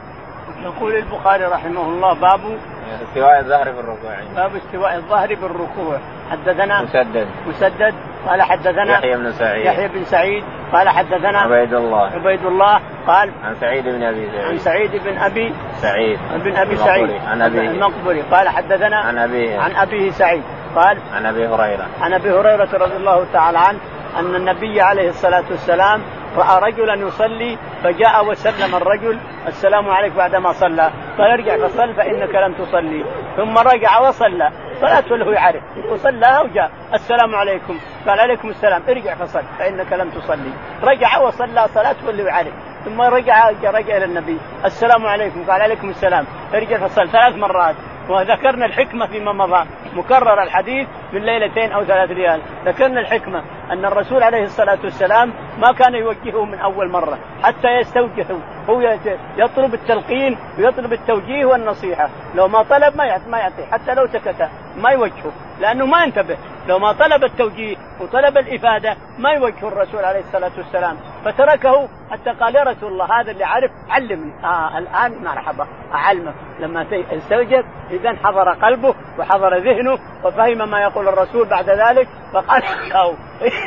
[0.62, 2.58] يقول البخاري رحمه الله باب
[3.02, 5.98] استواء الظهر في الركوع باب استواء الظهر بالركوع.
[6.30, 7.26] حدثنا مسدد.
[7.48, 7.94] مسدد.
[8.28, 9.66] قال حدثنا يحيى بن سعيد.
[9.66, 10.44] يحيى بن سعيد.
[10.72, 12.10] قال حدثنا عبيد الله.
[12.10, 12.80] عبيد الله.
[13.06, 14.44] قال عن سعيد بن أبي سعيد.
[14.44, 16.18] عن سعيد بن أبي سعيد.
[16.44, 17.10] بن أبي سعيد.
[17.26, 18.20] عن ابي المقبري.
[18.20, 19.58] قال حدثنا عن أبيه.
[19.58, 20.42] عن أبيه سعيد.
[20.76, 21.86] قال عن أبي هريرة.
[22.00, 23.78] عن أبي هريرة رضي الله تعالى عنه
[24.18, 26.02] أن النبي عليه الصلاة والسلام
[26.36, 30.90] رأى رجلا يصلي فجاء وسلم الرجل السلام عليك بعدما صلى.
[31.18, 33.04] قال ارجع فصل فإنك لم تصلي.
[33.36, 34.50] ثم رجع وصلى.
[34.80, 35.62] صلاته له يعرف.
[35.90, 36.70] وصلاها وجاء.
[36.94, 37.78] السلام عليكم.
[38.08, 38.82] قال عليكم السلام.
[38.88, 40.50] ارجع فصل فإنك لم تصلي.
[40.82, 42.52] رجع وصلى صلاته له يعرف.
[42.84, 44.38] ثم رجع رجع إلى النبي.
[44.64, 45.44] السلام عليكم.
[45.50, 46.24] قال عليكم السلام.
[46.54, 47.74] ارجع فصل ثلاث مرات.
[48.08, 49.66] وذكرنا الحكمة فيما مضى.
[49.94, 50.88] مكرر الحديث.
[51.12, 52.40] من ليلتين أو ثلاث ليال.
[52.64, 58.40] ذكرنا الحكمة أن الرسول عليه الصلاة والسلام ما كان يوجهه من أول مرة حتى يستوجهه
[58.68, 58.98] هو
[59.36, 62.08] يطلب التلقين ويطلب التوجيه والنصيحة.
[62.34, 66.36] لو ما طلب ما ما يعطي حتى لو سكت ما يوجهه لأنه ما انتبه.
[66.68, 70.96] لو ما طلب التوجيه وطلب الإفادة ما يوجه الرسول عليه الصلاة والسلام.
[71.24, 76.86] فتركه حتى قال يا رسول الله هذا اللي عرف علمني آه الآن مرحبا اعلمك لما
[77.12, 83.16] استوجب اذا حضر قلبه وحضر ذهنه وفهم ما يقول الرسول بعد ذلك فقال له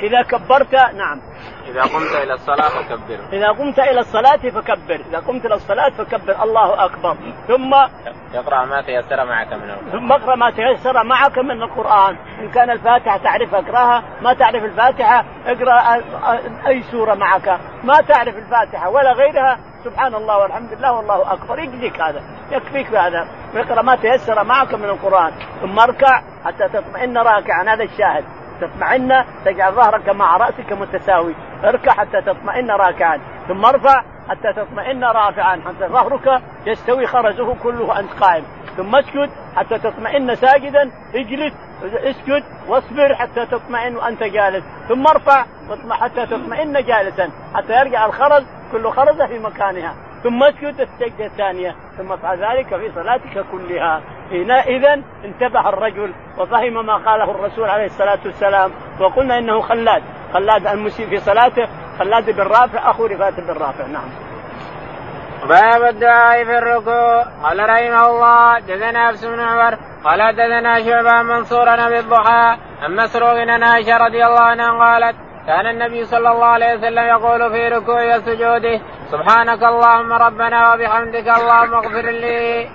[0.04, 1.22] إذا كبرت نعم.
[1.68, 3.20] إذا قمت إلى الصلاة فكبر.
[3.34, 5.02] إذا قمت إلى الصلاة فكبر.
[5.10, 6.44] إذا قمت إلى الصلاة فكبر.
[6.44, 7.18] الله أكبر.
[7.48, 7.76] ثم
[8.34, 9.92] يقرأ ما تيسر معك من القرآن.
[9.92, 12.18] ثم اقرأ ما تيسر معك من القرآن.
[12.40, 14.04] إن كان الفاتحة تعرف اقرأها.
[14.22, 16.02] ما تعرف الفاتحة اقرأ
[16.68, 17.60] أي سورة معك.
[17.84, 21.60] ما تعرف الفاتحة ولا غيرها سبحان الله والحمد لله والله أكبر.
[21.60, 22.22] يكفيك هذا.
[22.52, 23.28] يكفيك هذا.
[23.56, 25.32] اقرأ ما تيسر معك من القرآن.
[25.62, 27.74] ثم اركع حتى تطمئن راكعا.
[27.74, 28.24] هذا الشاهد.
[28.62, 31.36] تطمئن تجعل ظهرك مع رأسك متساوي.
[31.64, 33.20] اركع حتى تطمئن راكعا.
[33.48, 38.44] ثم ارفع حتى تطمئن رافعا حتى ظهرك يستوي خرزه كله وأنت قائم.
[38.78, 40.92] ثم اسجد حتى تطمئن ساجدا.
[41.16, 44.64] اجلس اسجد واصبر حتى تطمئن وأنت جالس.
[44.90, 45.46] ثم ارفع
[45.92, 49.96] حتى تطمئن جالسا حتى يرجع الخرز كل خرزة في مكانها.
[50.24, 54.02] ثم اسجد السجدة الثانية ثم افعل ذلك في صلاتك كلها.
[54.68, 54.94] اذا
[55.26, 60.04] انتبه الرجل وفهم ما قاله الرسول عليه الصلاة والسلام وقلنا إنه خلاد.
[60.34, 61.68] خلاد المسيء في صلاته
[62.00, 63.88] خلاد بن رافع أخو رفاعة بن رافع.
[63.88, 64.10] نعم.
[65.50, 67.24] باب الدعاء في الركوع.
[67.44, 73.64] قال رحمه الله جزنا نفس بن عمر قال دثنا شعبة منصورا بالضحى عن مسروق عن
[73.64, 75.16] عائشة رضي الله عنها قالت
[75.48, 81.74] كان النبي صلى الله عليه وسلم يقول في ركوعه وسجوده سبحانك اللهم ربنا وبحمدك اللهم
[81.74, 82.70] اغفر لي.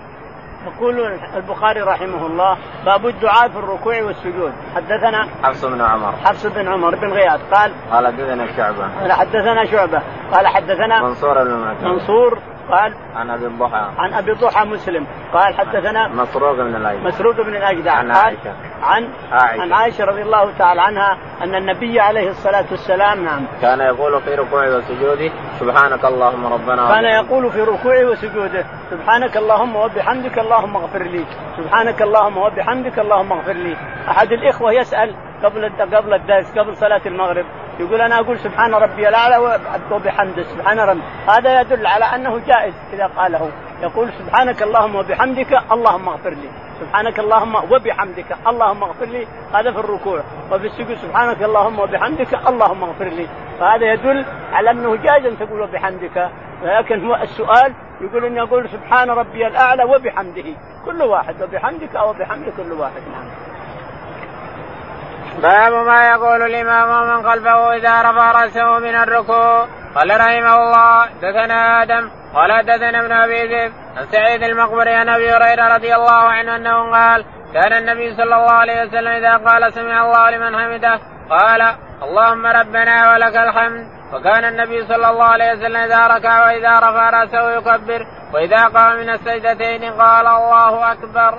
[0.66, 4.52] يقول البخاري رحمه الله باب الدعاء في الركوع والسجود.
[4.76, 6.12] حدثنا حفص بن عمر.
[6.24, 8.88] حفص بن عمر بن غياث قال قال حدثنا شعبة.
[9.00, 10.02] قال حدثنا شعبة.
[10.32, 12.38] قال حدثنا منصور بن منصور
[12.70, 13.90] قال عن أبي الضحى.
[13.98, 15.06] عن أبي الضحى مسلم.
[15.32, 18.54] قال حدثنا مسروق بن الاجدع مسروق بن الاجدع عن عائشة.
[18.82, 19.62] عن عائشة.
[19.62, 23.46] عن عائشة رضي الله تعالى عنها أن النبي عليه الصلاة والسلام نعم.
[23.62, 29.76] كان يقول في ركوعه وسجوده سبحانك اللهم ربنا كان يقول في ركوعه وسجوده سبحانك اللهم
[29.76, 31.24] وبحمدك اللهم اغفر لي.
[31.56, 33.76] سبحانك اللهم وبحمدك اللهم اغفر لي.
[34.08, 37.46] أحد الإخوة يسأل قبل قبل الدرس قبل صلاة المغرب
[37.80, 39.58] يقول أنا أقول سبحان ربي الاعلى
[39.90, 41.02] وبحمده سبحان ربي.
[41.28, 43.50] هذا يدل على أنه جائز إذا قاله.
[43.82, 46.50] يقول سبحانك اللهم وبحمدك اللهم اغفر لي.
[46.80, 49.26] سبحانك اللهم وبحمدك اللهم اغفر لي.
[49.54, 50.20] هذا في الركوع.
[50.52, 53.26] وفي السجود سبحانك اللهم وبحمدك اللهم اغفر لي.
[53.60, 56.30] فهذا يدل على أنه جائز أن تقول وبحمدك
[56.62, 60.54] ولكن هو السؤال يقول إني أقول سبحان ربي الأعلى وبحمده.
[60.84, 63.02] كل واحد وبحمدك أو بحمد كل واحد.
[63.12, 63.55] نعم.
[65.42, 69.66] باب ما يقول الإمام ومن خلفه إذا رفع رأسه من الركوع.
[69.94, 75.32] قال رحمه الله دثنا آدم قال دثنا ابن أبي ذئب عن سعيد المقبري عن أبي
[75.32, 80.04] هريرة رضي الله عنه أنه قال كان النبي صلى الله عليه وسلم إذا قال سمع
[80.04, 83.86] الله لمن حمده قال اللهم ربنا ولك الحمد.
[84.12, 89.10] وكان النبي صلى الله عليه وسلم إذا ركع وإذا رفع رأسه يكبر وإذا قام من
[89.10, 91.38] السجدتين قال الله أكبر.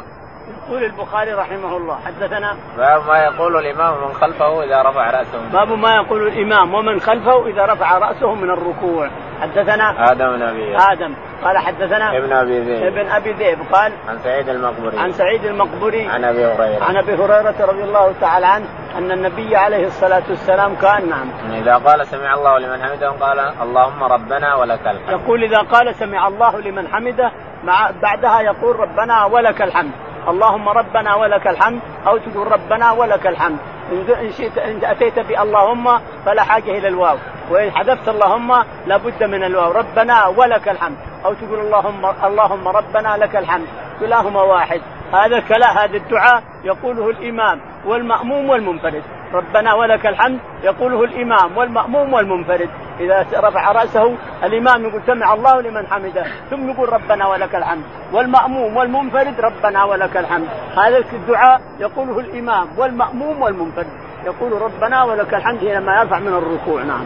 [0.68, 2.00] يقول البخاري رحمه الله.
[2.06, 5.50] حدثنا باب ما يقول الإمام من خلفه إذا رفع رأسه.
[5.54, 9.10] باب ما يقول الإمام ومن خلفه إذا رفع رأسه من الركوع.
[9.42, 11.16] حدثنا آدم بن أبي آدم.
[11.44, 12.84] قال حدثنا ابن أبي ذئب.
[12.84, 13.60] ابن أبي ذئب.
[13.72, 16.84] قال عن سعيد المقبري عن سعيد المقبري عن أبي هريرة.
[16.84, 18.66] عن أبي هريرة رضي الله تعالى عنه
[18.98, 21.28] أن النبي عليه الصلاة والسلام كان نعم.
[21.54, 25.10] إذا قال سمع الله لمن حمده قال اللهم ربنا ولك الحمد.
[25.10, 27.32] يقول إذا قال سمع الله لمن حمده
[27.64, 29.92] مع بعدها يقول ربنا ولك الحمد.
[30.28, 31.80] اللهم ربنا ولك الحمد.
[32.08, 33.58] أو تقول ربنا ولك الحمد.
[33.92, 37.18] إن شئت إن أتيت بأللهم فلا حاجة إلى الواو.
[37.50, 39.72] وإن حذفت اللهم لابد من الواو.
[39.72, 40.98] ربنا ولك الحمد.
[41.26, 43.68] أو تقول اللهم اللهم ربنا لك الحمد.
[44.00, 44.82] كلاهما واحد.
[45.14, 49.04] هذا الكلام هذا الدعاء يقوله الإمام والمأموم والمنفرد.
[49.34, 52.70] ربنا ولك الحمد يقوله الإمام والمأموم والمنفرد.
[53.00, 57.84] إذا رفع رأسه الإمام يقول سمع الله لمن حمده ثم يقول ربنا ولك الحمد.
[58.14, 60.48] والمأموم والمنفرد ربنا ولك الحمد.
[60.78, 63.88] هذا الدعاء يقوله الإمام والمأموم والمنفرد.
[64.26, 67.06] يقول ربنا ولك الحمد حينما يرفع من الركوع نعم.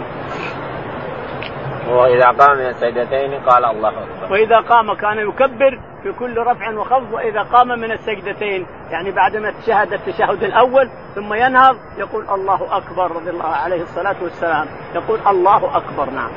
[1.89, 4.31] وإذا قام من السجدتين قال الله أكبر.
[4.31, 9.93] وإذا قام كان يكبر في كل رفع وخفض وإذا قام من السجدتين يعني بعدما تشهد
[9.93, 14.67] التشهد الأول ثم ينهض يقول الله أكبر رضي الله عليه الصلاة والسلام.
[14.95, 16.31] يقول الله أكبر نعم.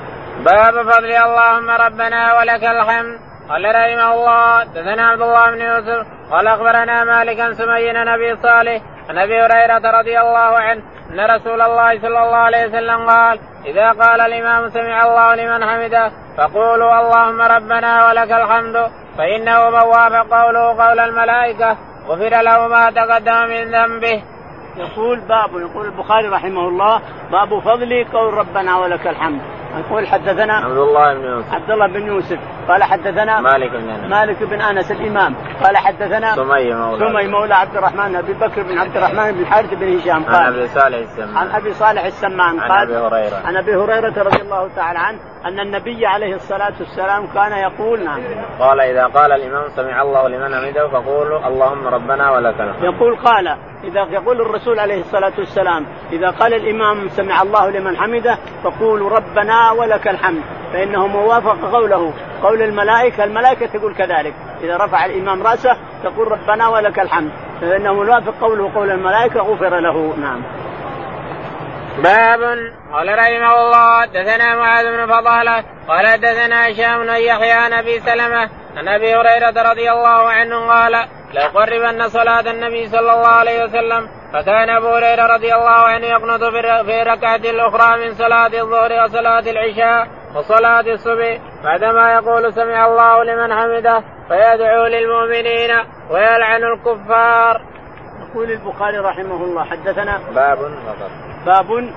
[0.45, 3.19] باب فضل اللهم ربنا ولك الحمد.
[3.49, 8.83] قال رحمه الله دثنا عبد الله بن يوسف قال أخبرنا مالك عن سمي نبي صالح
[9.09, 13.91] عن أبي هريرة رضي الله عنه أن رسول الله صلى الله عليه وسلم قال إذا
[13.91, 20.85] قال الإمام سمع الله لمن حمده فقولوا اللهم ربنا ولك الحمد فإنه من وافق قوله
[20.85, 21.77] قول الملائكة
[22.09, 24.23] غفر له ما تقدم من ذنبه.
[24.77, 27.01] يقول باب يقول البخاري رحمه الله
[27.33, 29.41] باب فضل قول ربنا ولك الحمد.
[29.79, 31.55] يقول حدثنا عبد الله بن يوسف.
[31.55, 32.39] عبد الله بن يوسف.
[32.69, 34.11] قال حدثنا مالك بن أنس.
[34.11, 35.35] مالك بن أنس الإمام.
[35.63, 36.99] قال حدثنا سمي مولى.
[36.99, 40.25] سمي مولى عبد الرحمن ابي بكر بن عبد الرحمن بن الحارث بن هشام.
[40.25, 41.37] عن قال أبي صالح السمان.
[41.37, 42.61] عن أبي صالح السمان.
[42.61, 43.37] عن قال أبي هريرة.
[43.47, 45.19] عن أبي هريرة رضي الله تعالى عنه.
[45.47, 48.21] أن النبي عليه الصلاة والسلام كان يقول نعم.
[48.59, 52.85] قال إذا قال الإمام سمع الله لمن حمده فقولوا اللهم ربنا ولك الحمد.
[52.85, 53.49] يقول قال
[53.85, 59.71] إذا يقول الرسول عليه الصلاة والسلام إذا قال الإمام سمع الله لمن حمده فقولوا ربنا
[59.71, 62.13] ولك الحمد فإنه موافق قوله.
[62.43, 64.35] قول الملائكة الملائكة تقول كذلك.
[64.63, 67.31] إذا رفع الإمام رأسه تقول ربنا ولك الحمد
[67.61, 70.17] فإنه موافق قوله قول الملائكة غفر له.
[70.17, 70.43] نعم.
[71.99, 72.41] باب
[72.93, 78.51] قال رحمه الله دثنا معاذ بن فضالة قال دثنا هشام بن يحيى عن أبي سلمة
[78.77, 80.93] عن أبي هريرة رضي الله عنه قال
[81.35, 86.45] لأقربن صلاة النبي صلى الله عليه وسلم فكان أبو هريرة رضي الله عنه يقنط
[86.87, 93.55] في الركعة الأخرى من صلاة الظهر وصلاة العشاء وصلاة الصبح بعدما يقول سمع الله لمن
[93.55, 95.71] حمده فيدعو للمؤمنين
[96.11, 97.61] ويلعن الكفار.
[98.21, 101.34] يقول البخاري رحمه الله حدثنا باب فقط.
[101.47, 101.95] باب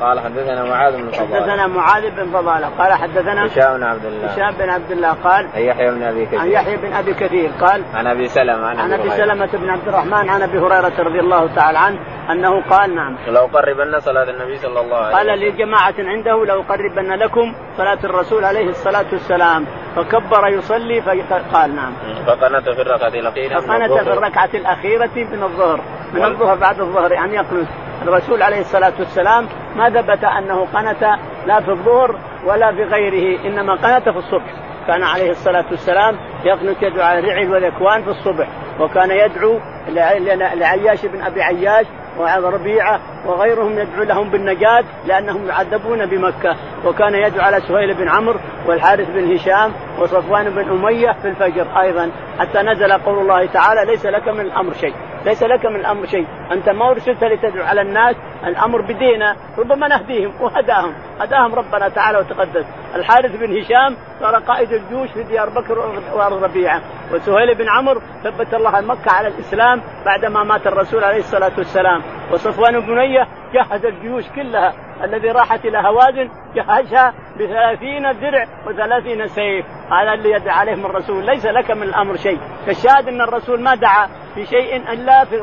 [0.00, 1.34] قال حدثنا معاذ بن فضالة.
[1.34, 2.68] حدثنا معاذ بن فضالة.
[2.68, 4.26] قال حدثنا هشام بن عبد الله.
[4.26, 6.40] هشام بن عبد الله قال عن يحيى بن أبي كثير.
[6.40, 9.10] عن يحيى بن أبي كثير قال عن أبي سلمة عن, عن أبي.
[9.10, 11.98] سلمة بن عبد الرحمن عن أبي هريرة رضي الله تعالى عنه
[12.30, 13.16] أنه قال نعم.
[13.26, 15.48] لو قربن صلاة النبي صلى الله عليه قال وسلم.
[15.48, 19.66] لجماعة عنده لو قربن لكم صلاة الرسول عليه الصلاة والسلام.
[19.96, 21.92] فكبر يصلي فقال نعم.
[22.26, 23.54] فقنت في الركعة الأخيرة.
[23.54, 24.04] من فقنت الظهر.
[24.04, 25.80] في الركعة الأخيرة من الظهر.
[26.14, 27.68] من الظهر بعد الظهر يعني يقنت.
[28.02, 31.02] الرسول عليه الصلاة والسلام ما ثبت أنه قنت
[31.46, 34.54] لا في الظهر ولا في غيره إنما قنت في الصبح.
[34.86, 38.48] كان عليه الصلاة والسلام يقنت يدعو على الرعل والإكوان في الصبح
[38.80, 41.86] وكان يدعو لع- لع- لعياش بن أبي عياش
[42.18, 46.56] وربيعة وغيرهم يدعو لهم بالنجاة لأنهم يعذبون بمكة.
[46.86, 52.10] وكان يدعو على سهيل بن عمرو والحارث بن هشام وصفوان بن أمية في الفجر أيضا.
[52.38, 54.94] حتى نزل قول الله تعالى ليس لك من الأمر شيء.
[55.24, 56.26] ليس لك من الأمر شيء.
[56.52, 60.94] أنت ما أرسلت لتدعو على الناس الأمر بدينا ربما نهديهم وهداهم.
[61.20, 62.66] هداهم ربنا تعالى وتقدس.
[62.94, 65.78] الحارث بن هشام صار قائد الجيوش في ديار بكر
[66.14, 66.80] وأرض ربيعة.
[67.12, 72.02] وسهيل بن عمرو ثبت الله مكة على الإسلام بعدما مات الرسول عليه الصلاة والسلام.
[72.32, 74.72] وصفوان بن بنيه جهز الجيوش كلها.
[75.04, 79.66] الذي راحت إلى هوازن جهزها بثلاثين درع وثلاثين سيف.
[79.92, 81.26] هذا اللي يدعى عليهم الرسول.
[81.26, 82.38] ليس لك من الأمر شيء.
[82.66, 85.38] فالشاهد أن الرسول ما دعا في شيء الا في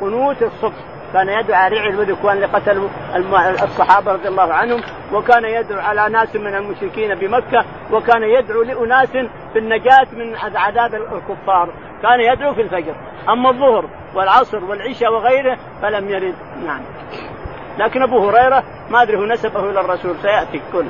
[0.00, 0.98] قنوت الصبح.
[1.12, 4.80] كان يدعو على رعل وذكوان اللي الصحابة رضي الله عنهم
[5.12, 9.10] وكان يدعو على ناس من المشركين بمكة وكان يدعو لأناس
[9.52, 11.68] في النجاة من عذاب الكفار.
[12.02, 12.94] كان يدعو في الفجر.
[13.28, 16.34] أما الظهر والعصر والعشاء وغيره فلم يرد.
[16.66, 16.80] نعم.
[17.78, 20.60] لكن أبو هريرة ما أدري هو نسبه إلى الرسول سيأتي.
[20.72, 20.86] كل.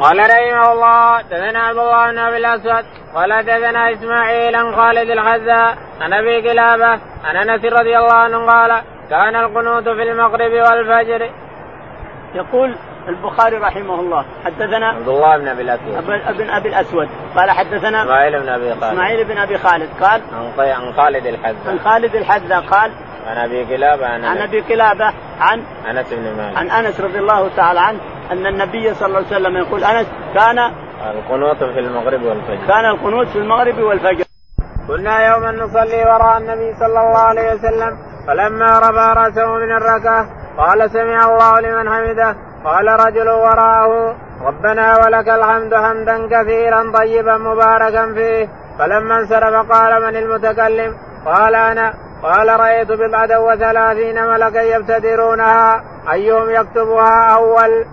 [0.00, 5.76] قال رحمه الله دثنا عبد الله بن أبي الأسود قال دثنا إسماعيل عن خالد الحذاء
[6.00, 11.30] عن أبي قلابه عن أنس رضي الله عنه قال كان القنوت في المغرب والفجر.
[12.34, 12.76] يقول
[13.08, 16.10] البخاري رحمه الله حدثنا عبد الله بن أبي الأسود.
[16.28, 17.08] ابن أبي الأسود.
[17.36, 18.84] قال حدثنا إسماعيل بن أبي خالد.
[18.84, 20.20] إسماعيل بن أبي خالد قال
[20.58, 22.92] عن خالد الحذاء عن خالد الحذاء قال
[23.26, 26.56] عن أبي قلابه عن عن أبي قلابه عن أنس بن مالك.
[26.56, 28.00] عن أنس رضي الله تعالى عنه
[28.32, 30.58] أن النبي صلى الله عليه وسلم يقول أنس كان
[31.10, 32.66] القنوت في المغرب والفجر.
[32.68, 34.24] كان القنوت في المغرب والفجر.
[34.88, 40.26] كنا يوما نصلي وراء النبي صلى الله عليه وسلم فلما رفع رأسه من الركعة
[40.58, 48.14] قال سمع الله لمن حمده قال رجل وراءه ربنا ولك الحمد حمدا كثيرا طيبا مباركا
[48.14, 48.48] فيه.
[48.78, 51.94] فلما انصرف قال من المتكلم؟ قال أنا.
[52.22, 55.82] قال رأيت بضعة وثلاثين ملكا يبتدرونها
[56.12, 57.84] أيهم يكتبها أول؟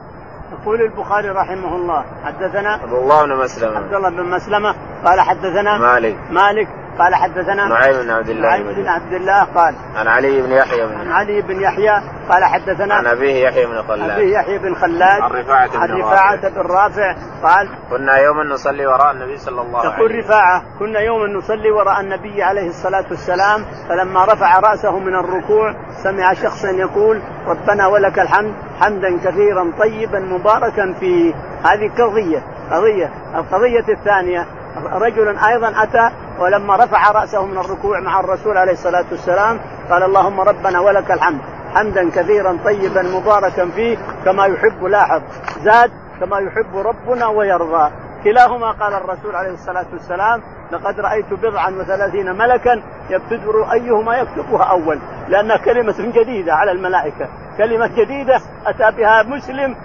[0.52, 3.78] يقول البخاري رحمه الله حدثنا عبد الله بن مسلمة.
[3.78, 6.16] عبد الله بن مسلمة قال حدثنا مالك.
[6.32, 6.68] مالك
[7.00, 10.86] قال حدثنا نعيم بن عبد الله نعيم بن عبد الله قال عن علي بن يحيى
[10.88, 14.10] بن عن علي بن يحيى قال حدثنا عن أبيه يحيى بن خلاد.
[14.10, 18.86] أبيه يحيى بن خلاد عن رفاعة عن بن رفاعة بن رافع قال كنا يوما نصلي
[18.86, 20.20] وراء النبي صلى الله عليه وسلم.
[20.20, 26.34] رفاعة كنا يوما نصلي وراء النبي عليه الصلاة والسلام فلما رفع رأسه من الركوع سمع
[26.34, 31.34] شخصا يقول ربنا ولك الحمد حمدا كثيرا طيبا مباركا فيه
[31.64, 34.46] هذه قضية قضية القضية الثانية
[34.78, 40.40] رجل أيضا أتى ولما رفع رأسه من الركوع مع الرسول عليه الصلاة والسلام قال اللهم
[40.40, 41.40] ربنا ولك الحمد
[41.74, 45.22] حمدا كثيرا طيبا مباركا فيه كما يحب لاحظ
[45.64, 47.92] زاد كما يحب ربنا ويرضى.
[48.24, 55.00] كلاهما قال الرسول عليه الصلاة والسلام لقد رأيت بضعا وثلاثين ملكا يبتدر أيهما يكتبها أول
[55.28, 57.28] لأنها كلمة جديدة على الملائكة.
[57.60, 59.76] كلمة جديدة أتى بها مسلم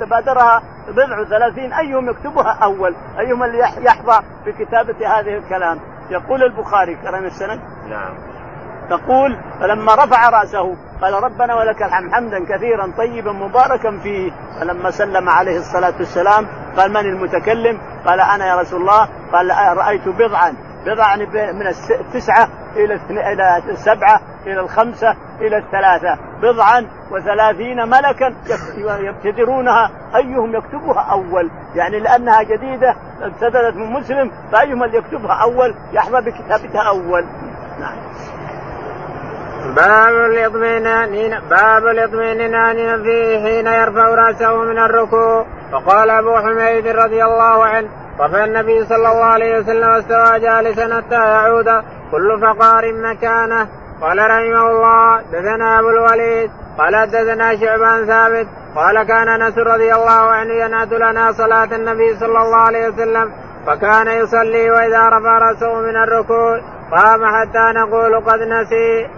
[0.00, 5.78] فتبادرها بضع ثلاثين أيهم يكتبها أول أيهم اللي يحظى بكتابة هذه الكلام؟
[6.10, 7.60] يقول البخاري كرم السند.
[7.88, 8.14] نعم.
[8.90, 14.32] تقول فلما رفع رأسه قال ربنا ولك الحمد حمدا كثيرا طيبا مباركا فيه.
[14.60, 16.46] فلما سلم عليه الصلاة والسلام
[16.76, 19.08] قال من المتكلم؟ قال أنا يا رسول الله.
[19.32, 20.54] قال رأيت بضعا
[20.86, 21.16] بضعا
[21.52, 21.66] من
[22.00, 26.18] التسعه إلى إلى السبعه إلى الخمسة إلى الثلاثة.
[26.42, 28.34] بضعا وثلاثين ملكا
[29.00, 36.20] يبتدرونها أيهم يكتبها أول؟ يعني لأنها جديدة ابتدت من مسلم فأيهم اللي يكتبها أول؟ يحظى
[36.20, 37.24] بكتابتها أول.
[37.80, 37.96] نعم.
[39.76, 45.46] باب الاطمئنان باب الاطمئنان فيه حين يرفع رأسه من الركوع.
[45.72, 47.88] وقال أبو حميد رضي الله عنه
[48.20, 51.84] رفع النبي صلى الله عليه وسلم واستوى جالسا حتى يعود.
[52.10, 53.68] كل فقار مكانه.
[54.00, 60.20] قال رحمه الله دثنا أبو الوليد قال دثنا شعبان ثابت قال كان أنس رضي الله
[60.30, 63.32] عنه ينعت لنا صلاة النبي صلى الله عليه وسلم
[63.66, 69.08] فكان يصلي وإذا رفع رأسه من الركوع قام حتى نقول قد نسي.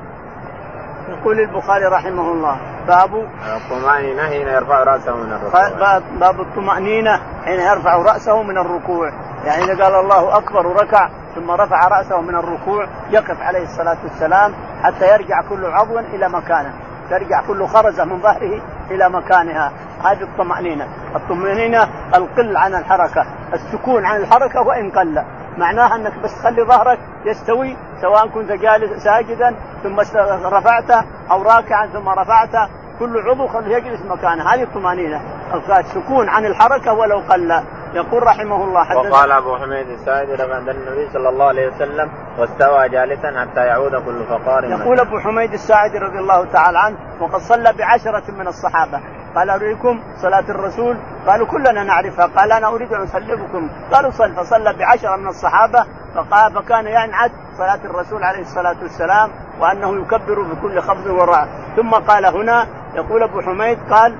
[1.08, 3.10] يقول البخاري رحمه الله باب
[3.56, 5.68] الطمأنينة حين يرفع رأسه من الركوع.
[5.68, 9.12] باب, باب الطمأنينة حين يرفع رأسه من الركوع.
[9.44, 14.54] يعني إذا قال الله أكبر وركع ثم رفع رأسه من الركوع يقف عليه الصلاة والسلام
[14.82, 16.72] حتى يرجع كل عضو إلى مكانه.
[17.10, 19.72] ترجع كل خرزة من ظهره إلى مكانها.
[20.04, 20.88] هذه الطمأنينة.
[21.16, 25.22] الطمأنينة القل عن الحركة السكون عن الحركة وإن قل.
[25.58, 30.00] معناها أنك بس تخلي ظهرك يستوي سواء كنت جالس ساجدا ثم
[30.46, 32.68] رفعته أو راكعا ثم رفعته.
[32.98, 34.54] كل عضو خليه يجلس مكانه.
[34.54, 35.20] هذه الطمأنينة.
[35.78, 37.62] السكون عن الحركة ولو قل.
[37.94, 42.88] يقول رحمه الله حدث وقال أبو حميد السائد لما النبي صلى الله عليه وسلم واستوى
[42.88, 47.72] جالسا حتى يعود كل فقار يقول أبو حميد الساعدي رضي الله تعالى عنه وقد صلى
[47.72, 49.00] بعشرة من الصحابة.
[49.34, 52.26] قال أريكم صلاة الرسول؟ قالوا كلنا نعرفها.
[52.26, 53.70] قال أنا أريد أن أسلمكم.
[53.92, 55.84] قالوا صل فصلى بعشرة من الصحابة
[56.14, 59.30] فقال فكان ينعت صلاة الرسول عليه الصلاة والسلام
[59.60, 64.16] وأنه يكبر بكل خفض ورعد ثم قال هنا يقول أبو حميد قال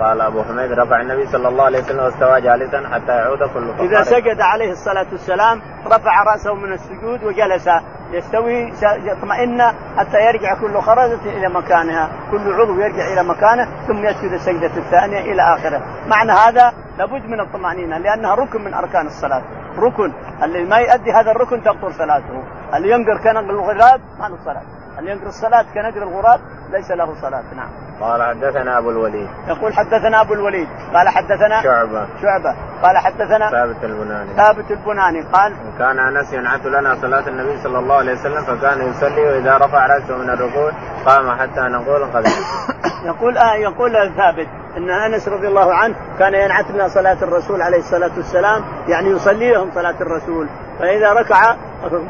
[0.00, 3.86] قال أبو حميد رفع النبي صلى الله عليه وسلم واستوى جالسا حتى يعود كل فقار
[3.86, 7.68] إذا سجد عليه الصلاة والسلام رفع رأسه من السجود وجلس
[8.12, 9.62] يستوي يطمئن
[9.96, 12.10] حتى يرجع كل خرزة إلى مكانها.
[12.30, 15.82] كل عضو يرجع إلى مكانه ثم يسجد السجدة الثانية إلى آخره.
[16.06, 19.42] معنى هذا لابد من الطمأنينة لأنها ركن من أركان الصلاة.
[19.78, 22.42] ركن اللي ما يؤدي هذا الركن تبطل صلاته.
[22.74, 24.79] اللي ينقر كنقر الغراب ما له صلاة.
[24.98, 26.40] اللي ينقر الصلاة كنقر الغراب
[26.72, 27.68] ليس له صلاة نعم.
[28.00, 29.28] قال حدثنا أبو الوليد.
[29.48, 32.06] يقول حدثنا أبو الوليد قال حدثنا شعبة.
[32.22, 32.56] شعبة.
[32.82, 34.34] قال حدثنا ثابت البناني.
[34.36, 39.20] ثابت البناني قال كان أنس ينعت لنا صلاة النبي صلى الله عليه وسلم فكان يصلي
[39.20, 40.72] وإذا رفع رأسه من الركوع
[41.06, 42.24] قام حتى نقول قد
[43.10, 47.78] يقول آه يقول ثابت إن أنس رضي الله عنه كان ينعت لنا صلاة الرسول عليه
[47.78, 50.48] الصلاة والسلام يعني يصلي لهم صلاة الرسول.
[50.78, 51.56] فإذا ركع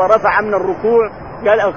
[0.00, 1.10] رفع من الركوع
[1.48, 1.72] قال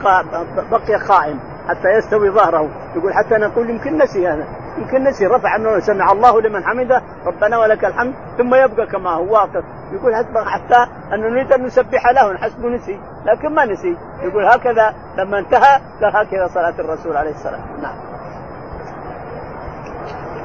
[0.71, 1.39] بقي قائم
[1.69, 2.69] حتى يستوي ظهره.
[2.95, 4.47] يقول حتى نقول يمكن نسي هذا.
[4.77, 5.27] يمكن نسي.
[5.27, 7.01] رفع أنه سمع الله لمن حمده.
[7.25, 8.13] ربنا ولك الحمد.
[8.37, 9.63] ثم يبقى كما هو واقف.
[9.91, 12.33] يقول حتى ان نريد أن نسبح له.
[12.33, 12.99] نحسبه نسي.
[13.25, 13.97] لكن ما نسي.
[14.21, 17.61] يقول هكذا لما انتهى قال هكذا صلاة الرسول عليه السلام.
[17.81, 17.95] نعم.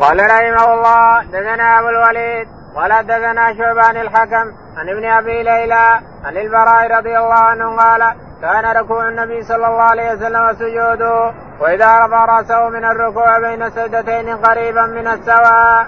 [0.00, 6.36] قال رحمه الله دثنا أبو الوليد ولا دثنا شعبان الحكم عن ابن أبي ليلى عن
[6.36, 12.24] البراء رضي الله عنه قال كان ركوع النبي صلى الله عليه وسلم وسجوده وإذا رفع
[12.24, 15.86] رأسه من الركوع بين سجدتين قريبا من السواء.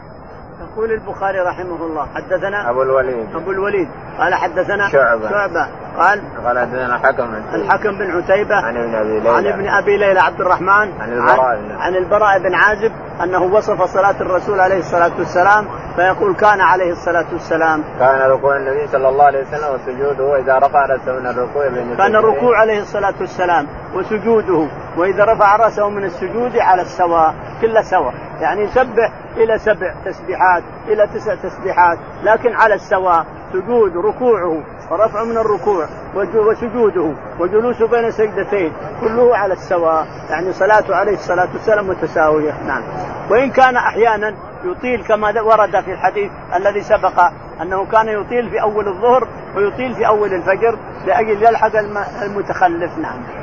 [0.60, 3.36] يقول البخاري رحمه الله حدثنا أبو الوليد.
[3.36, 3.88] أبو الوليد.
[4.18, 5.30] قال حدثنا شعبة.
[5.30, 5.68] شعبة.
[5.98, 9.30] قال قال حدثنا الحكم الحكم بن عتيبة عن ابن أبي ليلى.
[9.30, 11.00] عن ابن أبي ليلى عبد الرحمن.
[11.00, 15.66] عن البراء عن, عن البراء بن عازب أنه وصف صلاة الرسول عليه الصلاة والسلام
[15.96, 17.84] فيقول كان عليه الصلاة والسلام.
[17.98, 22.16] كان ركوع النبي صلى الله عليه وسلم وسجوده وإذا رفع رأسه من الركوع بين كان
[22.16, 24.66] الركوع عليه الصلاة والسلام وسجوده
[24.96, 28.14] وإذا رفع رأسه من السجود على السواء كله سواء.
[28.40, 33.26] يعني يسبح إلى سبع تسبيحات إلى تسع تسبيحات لكن على السواء.
[33.52, 41.12] سجود ركوعه ورفعه من الركوع وسجوده وجلوسه بين سجدتين كله على السواء يعني صلاته عليه
[41.12, 42.82] الصلاة والسلام متساوية نعم.
[43.30, 44.34] وإن كان أحيانا
[44.64, 47.20] يطيل كما ورد في الحديث الذي سبق
[47.62, 51.76] أنه كان يطيل في أول الظهر ويطيل في أول الفجر لأجل يلحق
[52.22, 53.39] المتخلف نعم.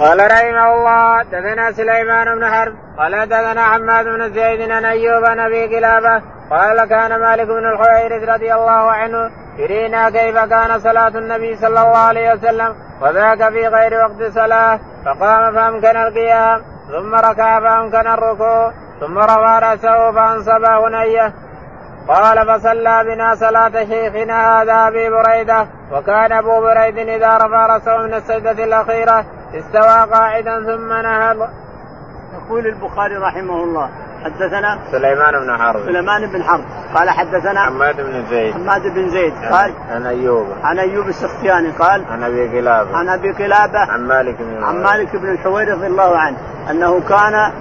[0.00, 5.38] قال رحمه الله دثنا سليمان بن حرب قال دثنا حماد بن زيد عن أيوب عن
[5.38, 11.56] أبي قلابة قال كان مالك بن الحويرث رضي الله عنه يرينا كيف كان صلاة النبي
[11.56, 18.06] صلى الله عليه وسلم وذاك في غير وقت صلاة فقام فأمكن القيام ثم ركع فأمكن
[18.06, 21.32] الركوع ثم رفع رأسه فأنصب هنيه
[22.08, 28.14] قال فصلى بنا صلاة شيخنا هذا أبي بريدة وكان أبو بريد إذا رفع رأسه من
[28.14, 29.24] السجدة الأخيرة
[29.58, 31.48] استوى قاعدا ثم نهض.
[32.34, 33.90] يقول البخاري رحمه الله
[34.24, 35.84] حدثنا سليمان بن حرب.
[35.84, 36.64] سليمان بن حرب.
[36.94, 38.54] قال حدثنا حماد بن زيد.
[38.54, 39.32] حماد بن زيد.
[39.52, 40.46] قال عن أيوب.
[40.62, 41.70] عن أيوب السختياني.
[41.70, 45.86] قال عن أبي قلابه عن أبي قلابه عن مالك بن عن مالك بن الحويرث رضي
[45.86, 46.36] الله عنه
[46.70, 47.52] أنه كان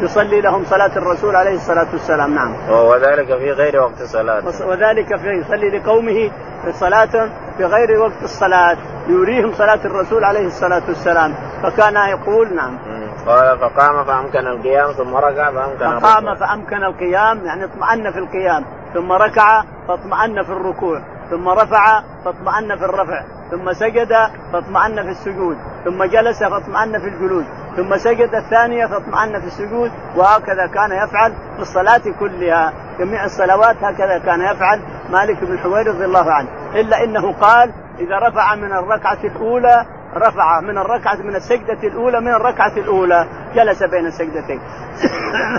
[0.00, 2.54] يصلي لهم صلاة الرسول عليه الصلاة والسلام نعم.
[2.70, 6.30] وذلك في غير وقت صلاة وذلك في يصلي لقومه
[6.64, 8.76] في صلاة في غير وقت الصلاة
[9.08, 11.34] يريهم صلاة الرسول عليه الصلاة والسلام.
[11.62, 12.78] فكان يقول نعم.
[13.26, 18.64] قال فقام فأمكن القيام ثم ركع فأمكن فقام فأمكن القيام يعني اطمأن في القيام
[18.94, 24.12] ثم ركع فاطمأن في الركوع ثم رفع فاطمأن في الرفع ثم سجد
[24.52, 27.44] فاطمأن في السجود ثم جلس فاطمأن في الجلوس
[27.76, 32.72] ثم سجد الثانية فاطمأن في السجود وهكذا كان يفعل في الصلاة كلها.
[32.98, 34.80] جميع الصلوات هكذا كان يفعل.
[35.10, 36.48] مالك بن حوير رضي الله عنه.
[36.74, 42.34] إلا إنه قال إذا رفع من الركعة الأولى رفع من الركعة من السجدة الأولى من
[42.34, 43.26] الركعة الأولى.
[43.54, 44.60] جلس بين السجدتين.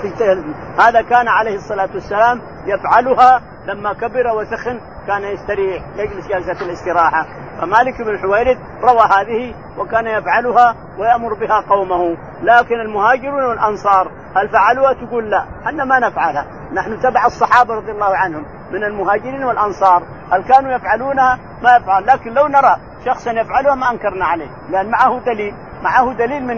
[0.85, 7.25] هذا كان عليه الصلاة والسلام يفعلها لما كبر وسخن كان يستريح يجلس جلسة الاستراحة.
[7.63, 12.17] فمالك بن الحويرث روى هذه وكان يفعلها ويأمر بها قومه.
[12.41, 15.45] لكن المهاجرون والأنصار هل فعلوها؟ تقول لا.
[15.65, 16.45] إحنا ما نفعلها.
[16.73, 20.03] نحن تبع الصحابة رضي الله عنهم من المهاجرين والأنصار.
[20.31, 24.49] هل كانوا يفعلونها؟ ما يفعل لكن لو نرى شخصا يفعلها ما أنكرنا عليه.
[24.69, 25.53] لأن معه دليل.
[25.83, 26.57] معه دليل من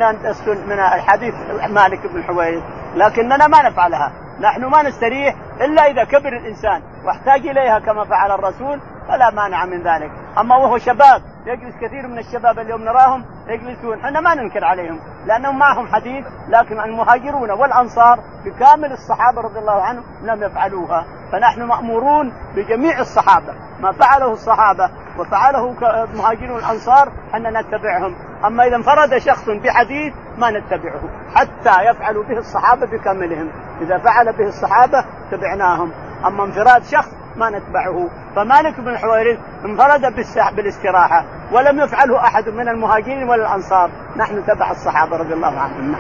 [0.68, 1.34] من الحديث
[1.70, 2.64] مالك بن الحويرث
[2.96, 4.12] لكننا ما نفعلها.
[4.40, 6.82] نحن ما نستريح إلا إذا كبر الإنسان.
[7.06, 8.80] واحتاج إليها كما فعل الرسول.
[9.08, 14.20] فلا مانع من ذلك، أما وهو شباب يجلس كثير من الشباب اليوم نراهم يجلسون، إحنا
[14.20, 20.44] ما ننكر عليهم لأنهم معهم حديث لكن المهاجرون والأنصار بكامل الصحابة رضي الله عنهم لم
[20.44, 23.54] يفعلوها، فنحن مأمورون بجميع الصحابة.
[23.80, 24.90] ما فعله الصحابة
[25.20, 31.02] وفعله المهاجرون الأنصار ان نتبعهم، أما إذا انفرد شخص بحديث ما نتبعه.
[31.36, 33.50] حتى يفعلوا به الصحابة بكاملهم،
[33.82, 35.92] إذا فعل به الصحابة تبعناهم،
[36.26, 40.16] أما انفراد شخص ما نتبعه، فمالك بن حويرث انفرد
[40.56, 45.96] بالاستراحة ولم يفعله أحد من المهاجرين ولا الأنصار، نحن تبع الصحابة رضي الله عنهم.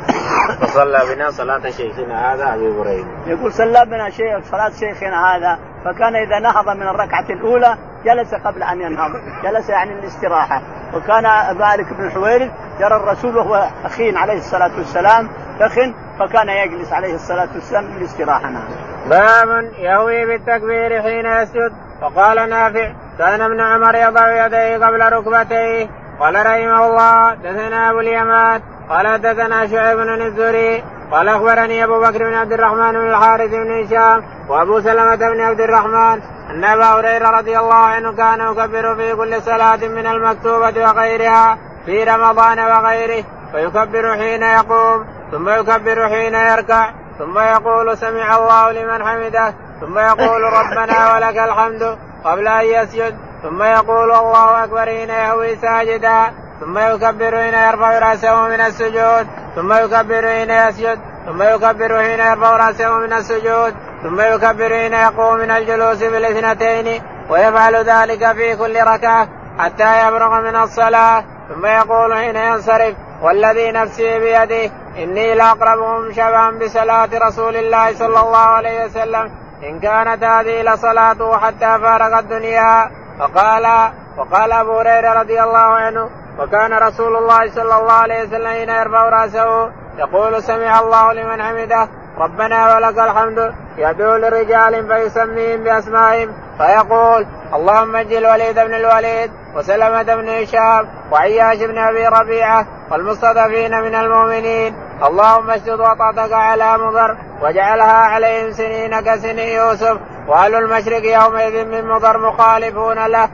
[0.60, 3.06] فصلى بنا صلاة شيخنا هذا أبي هريرة.
[3.26, 8.62] يقول صلى بنا شيخ صلاة شيخنا هذا فكان إذا نهض من الركعة الأولى جلس قبل
[8.62, 9.10] أن ينهض
[9.42, 10.62] جلس يعني الاستراحة
[10.94, 11.22] وكان
[11.58, 12.50] مالك بن حويرث
[12.80, 15.28] يرى الرسول وهو أخين عليه الصلاة والسلام
[15.60, 15.78] أخ
[16.18, 18.89] فكان يجلس عليه الصلاة والسلام للاستراحة نعم.
[19.10, 21.72] باب يهوي بالتكبير حين يسجد.
[22.02, 25.88] وقال نافع كان ابن عمر يضع يديه قبل ركبتيه.
[26.20, 28.60] قال رحمه الله دثنا أبو اليمان.
[28.90, 30.84] قال حدثنا شعيب بن الزهري.
[31.12, 35.60] قال أخبرني أبو بكر بن عبد الرحمن بن الحارث بن هشام وأبو سلمة بن عبد
[35.60, 41.58] الرحمن أن أبا هريرة رضي الله عنه كان يكبر في كل صلاة من المكتوبة وغيرها
[41.86, 46.99] في رمضان وغيره فيكبر حين يقوم ثم يكبر حين يركع.
[47.20, 53.62] ثم يقول سمع الله لمن حمده ثم يقول ربنا ولك الحمد قبل أن يسجد ثم
[53.62, 60.28] يقول الله أكبر حين يهوي ساجدا ثم يكبر حين يرفع رأسه من السجود ثم يكبر
[60.28, 65.96] حين يسجد ثم يكبر حين يرفع رأسه من السجود ثم يكبر حين يقوم من الجلوس
[65.96, 72.94] في الاثنتين ويفعل ذلك في كل ركعة حتى يبرغ من الصلاة ثم يقول حين ينصرف
[73.22, 79.30] والذي نفسي بيده إني لأقربهم شبها بصلاة رسول الله صلى الله عليه وسلم.
[79.62, 82.90] إن كانت هذه لصلاته حتى فارق الدنيا.
[83.18, 88.68] فقال وقال أبو هريرة رضي الله عنه وكان رسول الله صلى الله عليه وسلم حين
[88.68, 91.88] يرفع رأسه يقول سمع الله لمن حمده.
[92.18, 93.54] ربنا ولك الحمد.
[93.78, 96.34] يدعو لرجال فيسميهم بأسمائهم.
[96.58, 103.94] فيقول اللهم أجل الوليد بن الوليد وسلمة بن هشام وعياش بن أبي ربيعة والمستضعفين من
[103.94, 104.74] المؤمنين.
[105.02, 109.98] اللهم اشدد وطأتك على مضر واجعلها عليهم سنين كسن يوسف.
[110.28, 113.28] وأهل المشرق يومئذ من مضر مخالفون له.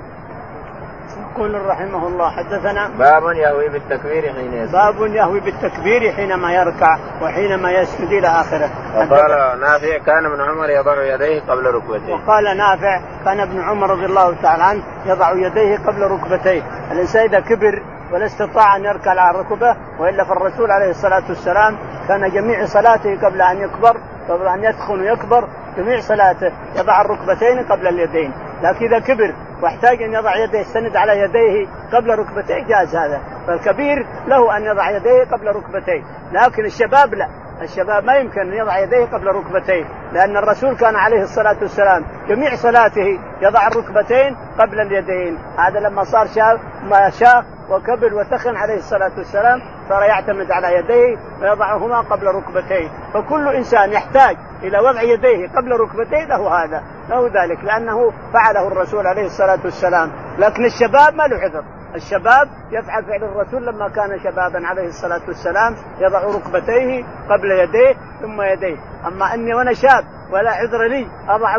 [1.33, 4.73] يقول رحمه الله حدثنا باب يهوي بالتكبير حين يسجد.
[4.73, 8.71] باب يهوي بالتكبير حينما يركع وحينما يسجد إلى آخره.
[8.97, 12.13] وقال نافع كان ابن عمر يضع يديه قبل ركبتيه.
[12.13, 16.63] وقال نافع كان ابن عمر رضي الله تعالى عنه يضع يديه قبل ركبتيه.
[16.93, 17.83] الإنسان إذا كبر
[18.13, 21.77] ولا استطاع أن يركع على الركبه وإلا فالرسول عليه الصلاة والسلام
[22.09, 23.97] كان جميع صلاته قبل أن يكبر
[24.29, 26.53] قبل أن يدخن ويكبر جميع صلاته.
[26.77, 28.33] يضع الركبتين قبل اليدين.
[28.63, 33.21] لكن إذا كبر واحتاج أن يضع يديه يستند على يديه قبل ركبتيه جاز هذا.
[33.47, 36.03] فالكبير له أن يضع يديه قبل ركبتيه.
[36.33, 37.29] لكن الشباب لا.
[37.63, 39.85] الشباب ما يمكن أن يضع يديه قبل ركبتيه.
[40.13, 45.39] لأن الرسول كان عليه الصلاة والسلام جميع صلاته يضع الركبتين قبل اليدين.
[45.59, 51.17] هذا لما صار شاب ما شاخ وكبر وثخن عليه الصلاة والسلام صار يعتمد على يديه
[51.43, 52.89] ويضعهما قبل ركبتيه.
[53.15, 59.07] فكل إنسان يحتاج إلى وضع يديه قبل ركبتيه له هذا له ذلك لأنه فعله الرسول
[59.07, 60.13] عليه الصلاة والسلام.
[60.39, 61.65] لكن الشباب ما له عذر.
[61.95, 68.43] الشباب يفعل فعل الرسول لما كان شبابا عليه الصلاة والسلام يضع ركبتيه قبل يديه ثم
[68.43, 68.77] يديه.
[69.07, 71.57] أما إني وأنا شاب ولا عذر لي أضع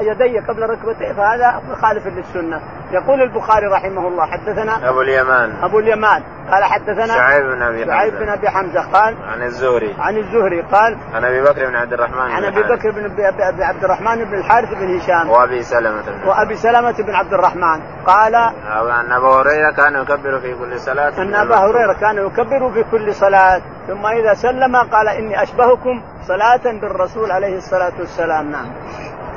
[0.00, 2.60] يدي, قبل ركبتي فهذا مخالف للسنة.
[2.92, 5.52] يقول البخاري رحمه الله حدثنا أبو اليمان.
[5.62, 6.22] أبو اليمان.
[6.50, 9.96] قال حدثنا شعيب بن أبي شعيب بن أبي حمزة قال عن الزهري.
[9.98, 13.84] عن الزهري قال عن أبي بكر بن عبد الرحمن عن أبي بكر بن ابي عبد
[13.84, 15.30] الرحمن بن الحارث بن هشام.
[15.30, 17.80] وأبي سلمة وأبي سلمة بن عبد الرحمن.
[18.06, 21.22] قال أن أبا هريرة كان يكبر في كل صلاة.
[21.22, 23.60] أن أبا هريرة كان يكبر في كل صلاة.
[23.86, 28.50] ثم إذا سلم قال إني أشبهكم صلاة بالرسول عليه الصلاة والسلام.
[28.50, 28.66] نعم.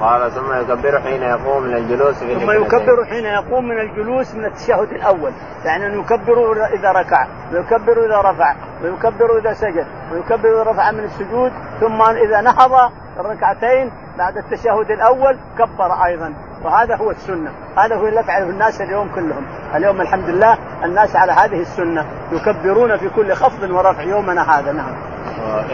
[0.02, 4.46] قال ثم يكبر حين يقوم من الجلوس في ثم يكبر حين يقوم من الجلوس من
[4.46, 5.32] التشهد الأول.
[5.66, 11.04] يعني أنه يكبر إذا ركع ويكبر إذا رفع ويكبر إذا سجد ويكبر إذا رفع من
[11.04, 16.34] السجود ثم إذا نهض الركعتين بعد التشهد الأول كبر أيضا.
[16.64, 17.52] وهذا هو السنة.
[17.78, 19.46] هذا هو اللي يفعله الناس اليوم كلهم.
[19.76, 24.72] اليوم الحمد لله الناس على هذه السنة يكبرون في كل خفض ورفع يومنا هذا.
[24.72, 24.96] نعم.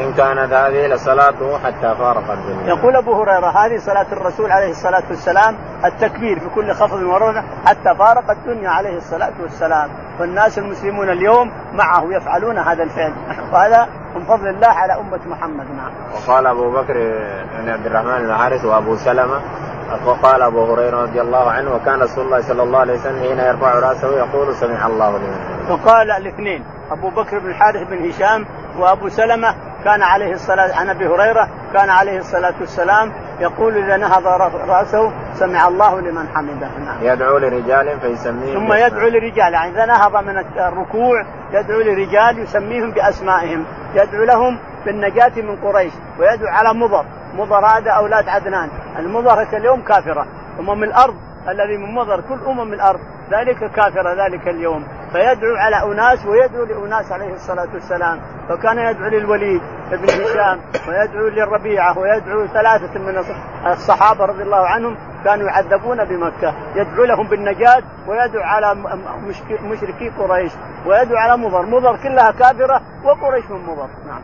[0.04, 2.68] إن كانت هذه لصلاته حتى فارق الدنيا.
[2.68, 7.96] يقول أبو هريرة هذه صلاة الرسول عليه الصلاة والسلام التكبير في كل خفض ورفع حتى
[7.96, 9.90] فارق الدنيا عليه الصلاة والسلام
[10.20, 13.14] والناس المسلمون اليوم معه يفعلون هذا الفعل
[13.54, 15.92] وهذا من فضل الله على أمة محمد نعم.
[16.14, 16.94] وقال أبو بكر
[17.60, 19.42] بن عبد الرحمن بن حارث وأبو سلمة
[20.06, 23.80] وقال أبو هريرة رضي الله عنه وكان رسول الله صلى الله عليه وسلم حين يرفع
[23.80, 28.46] رأسه يقول سمع الله لمن وقال الاثنين أبو بكر بن الحارث بن هشام
[28.82, 34.28] وابو سلمة كان عليه الصلاه عن أبي هريرة كان عليه الصلاة والسلام يقول إذا نهض
[34.68, 36.68] رأسه سمع الله لمن حمده.
[36.86, 36.98] نعم.
[37.02, 39.54] يدعو لرجال فيسميهم ثم يدعو لرجال.
[39.54, 43.66] يعني إذا نهض من الركوع يدعو لرجال يسميهم بأسمائهم.
[43.96, 47.06] يدعو لهم بالنجاة من قريش ويدعو على مضر.
[47.38, 48.70] مضر هذا أولاد عدنان.
[49.00, 50.26] المضر اليوم كافرة.
[50.60, 51.16] أمم الأرض
[51.48, 53.00] الذي من مضر كل أمم الأرض
[53.32, 54.88] ذلك كافر ذلك اليوم.
[55.12, 62.00] فيدعو على أناس ويدعو لأناس عليه الصلاة والسلام فكان يدعو للوليد بن هشام ويدعو للربيعة
[62.00, 63.24] ويدعو ثلاثة من
[63.72, 66.54] الصحابة رضي الله عنهم كانوا يعذبون بمكة.
[66.76, 68.76] يدعو لهم بالنجاة ويدعو على
[69.64, 70.52] مشركي قريش
[70.86, 71.66] ويدعو على مضر.
[71.66, 73.90] مضر كلها كافرة وقريش من مضر.
[74.08, 74.22] نعم.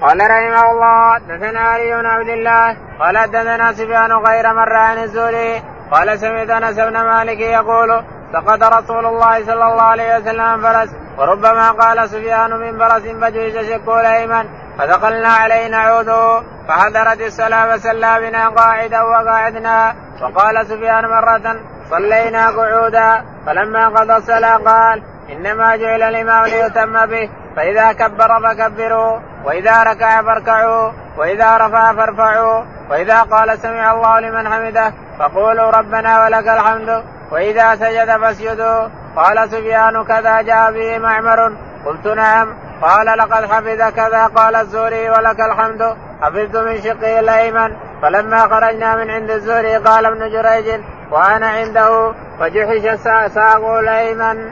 [0.00, 5.62] قال رحمه الله دثنا علي بن عبد الله قال دثنا سفيان غير مره عن الزهري
[5.90, 8.02] قال سمعت أنس بن مالك يقول
[8.32, 14.00] سقط رسول الله صلى الله عليه وسلم فرس وربما قال سفيان من فرس فجوز شكو
[14.00, 14.44] الايمن
[14.78, 21.56] فدخلنا عليه نعوده فحضرت الصلاة فسلى بنا قاعدا وقاعدنا وقال سفيان مرة
[21.90, 25.02] صلينا قعودا فلما قضى الصلاة قال
[25.32, 33.22] إنما جعل الإمام ليتم به فإذا كبر فكبروا وإذا ركع فاركعوا وإذا رفع فارفعوا وإذا
[33.22, 37.04] قال سمع الله لمن حمده فقولوا ربنا ولك الحمد.
[37.30, 38.88] وإذا سجد فاسجدوا.
[39.16, 41.52] قال سفيان كذا جاء به معمر.
[41.86, 42.48] قلت نعم.
[42.82, 44.26] قال لقد حفظ كذا.
[44.26, 45.96] قال الزهري ولك الحمد.
[46.22, 52.12] حفظت من شقه الايمن فلما خرجنا من عند الزهري قال ابن جريج وأنا عنده.
[52.40, 53.00] فجحش
[53.34, 54.50] ساقه الايمن.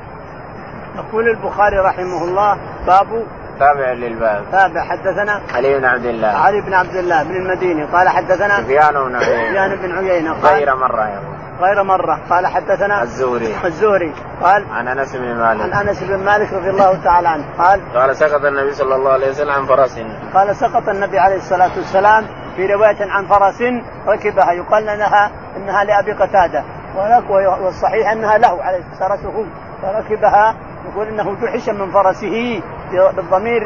[0.97, 3.27] يقول البخاري رحمه الله باب
[3.59, 4.45] تابع للباب.
[4.53, 4.85] تابع.
[4.85, 6.29] حدثنا علي بن عبد الله.
[6.29, 9.49] علي بن عبد الله بن المديني قال حدثنا سفيان بن عيينة.
[9.49, 10.33] سفيان بن عيينة.
[10.33, 11.40] غير مرة يقول.
[11.61, 12.21] غير مرة.
[12.31, 13.55] قال حدثنا الزهري.
[13.65, 14.15] الزهري.
[14.43, 15.75] قال عن أنس بن مالك.
[15.75, 17.45] عن أنس بن مالك رضي الله تعالى عنه.
[17.59, 20.01] قال قال سقط النبي صلى الله عليه وسلم عن فرس.
[20.35, 23.63] قال سقط النبي عليه الصلاة والسلام في رواية عن فرس
[24.07, 24.53] ركبها.
[24.53, 26.65] يقال انها إنها لأبي قتادة.
[27.65, 29.47] والصحيح أنها له عليه فرسه
[29.83, 30.55] فركبها.
[30.93, 32.63] يقول إنه جحش من فرسه
[33.17, 33.63] بالضمير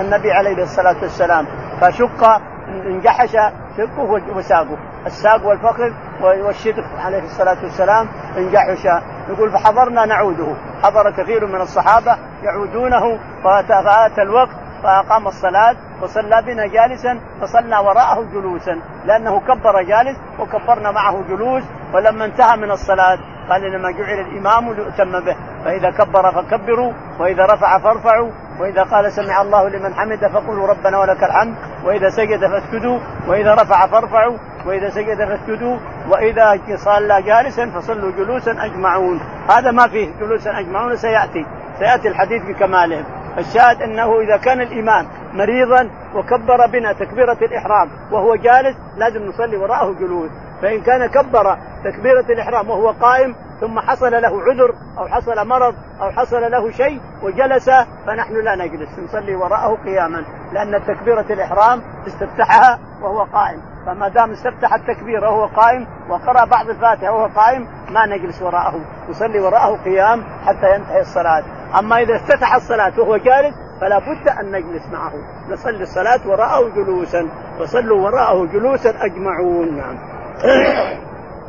[0.00, 1.46] النبي عليه الصلاة والسلام.
[1.80, 2.40] فشق
[2.82, 3.32] انجحش
[3.76, 5.90] شقه وساقه الساق والفخذ
[6.22, 8.08] والشدق عليه الصلاة والسلام
[8.38, 8.84] انجحش.
[9.28, 10.54] يقول فحضرنا نعوده.
[10.82, 18.80] حضر كثير من الصحابة يعودونه فأتى الوقت فأقام الصلاة وصلى بنا جالسا فصلى وراءه جلوسا.
[19.04, 21.62] لأنه كبر جالس وكبرنا معه جلوس
[21.94, 23.18] ولما انتهى من الصلاة
[23.50, 25.36] قال انما جعل الإمام ليؤتم به.
[25.64, 28.30] فإذا كبر فكبروا وإذا رفع فارفعوا
[28.60, 31.54] وإذا قال سمع الله لمن حمد فقولوا ربنا ولك الحمد
[31.84, 32.98] وإذا سجد فاسجدوا
[33.28, 34.36] وإذا رفع فارفعوا
[34.66, 35.76] وإذا سجد فاسجدوا
[36.08, 39.20] وإذا صلى جالسا فصلوا جلوسا أجمعون.
[39.50, 41.46] هذا ما فيه جلوسا أجمعون سيأتي
[41.78, 43.04] سيأتي الحديث بكماله.
[43.38, 49.92] الشاهد أنه إذا كان الامام مريضا وكبر بنا تكبيرة الإحرام وهو جالس لازم نصلي وراءه
[49.92, 50.30] جلوس.
[50.62, 56.10] فإن كان كبر تكبيرة الإحرام وهو قائم ثم حصل له عذر أو حصل مرض أو
[56.10, 57.70] حصل له شيء وجلس
[58.06, 63.60] فنحن لا نجلس نصلي وراءه قياما لأن تكبيرة الإحرام استفتحها وهو قائم.
[63.86, 68.80] فما دام استفتح التكبير وهو قائم وقرأ بعض الفاتحة وهو قائم ما نجلس وراءه.
[69.08, 71.42] نصلي وراءه قيام حتى ينتهي الصلاة.
[71.78, 75.12] أما إذا افتتح الصلاة وهو جالس فلا بد أن نجلس معه.
[75.48, 77.28] نصلي الصلاة وراءه جلوسا
[77.60, 79.76] وصلوا وراءه جلوسا أجمعون.
[79.76, 79.96] نعم.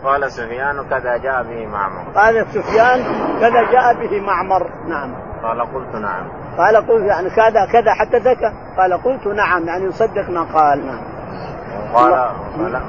[0.04, 2.12] قال سفيان كذا جاء به معمر.
[2.16, 3.04] قال سفيان
[3.40, 4.70] كذا جاء به معمر.
[4.88, 5.14] نعم.
[5.44, 6.28] قال قلت نعم.
[6.58, 11.17] قال قلت يعني كذا كذا حتى ذكى قال قلت نعم يعني يصدق ما قال نعم.
[11.94, 12.32] قال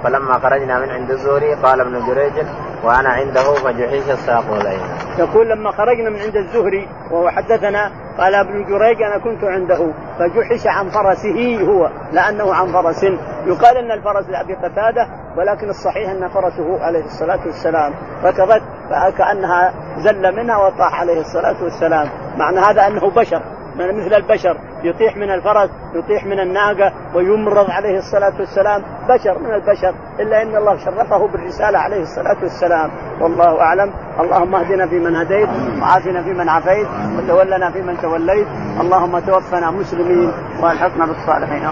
[0.05, 2.47] فلما خرجنا من عند الزهري قال ابن جريج
[2.85, 4.89] وأنا عنده فجحيش الساق الايمن.
[5.19, 10.67] يقول لما خرجنا من عند الزهري وهو حدثنا قال ابن جريج أنا كنت عنده فجحش
[10.67, 13.05] عن فرسه هو لأنه عن فرس.
[13.47, 17.95] يقال إن الفرس لأبي قتادة ولكن الصحيح أن فرسه عليه الصلاة والسلام.
[18.25, 22.09] ركضت فكأنها زل منها وطاح عليه الصلاة والسلام.
[22.37, 23.43] معنى هذا أنه بشر
[23.77, 24.57] مثل البشر.
[24.83, 28.83] يطيح من الفرس يطيح من الناقة ويمرض عليه الصلاة والسلام.
[29.09, 32.91] بشر من البشر إلا إن الله شرفه بالرسالة عليه الصلاة والسلام.
[33.21, 33.93] والله أعلم.
[34.21, 35.49] اللهم اهدنا فيمن هديت
[35.83, 38.47] وعافنا فيمن عافيت وتولنا فيمن توليت.
[38.81, 41.63] اللهم توفنا مسلمين وألحقنا بالصالحين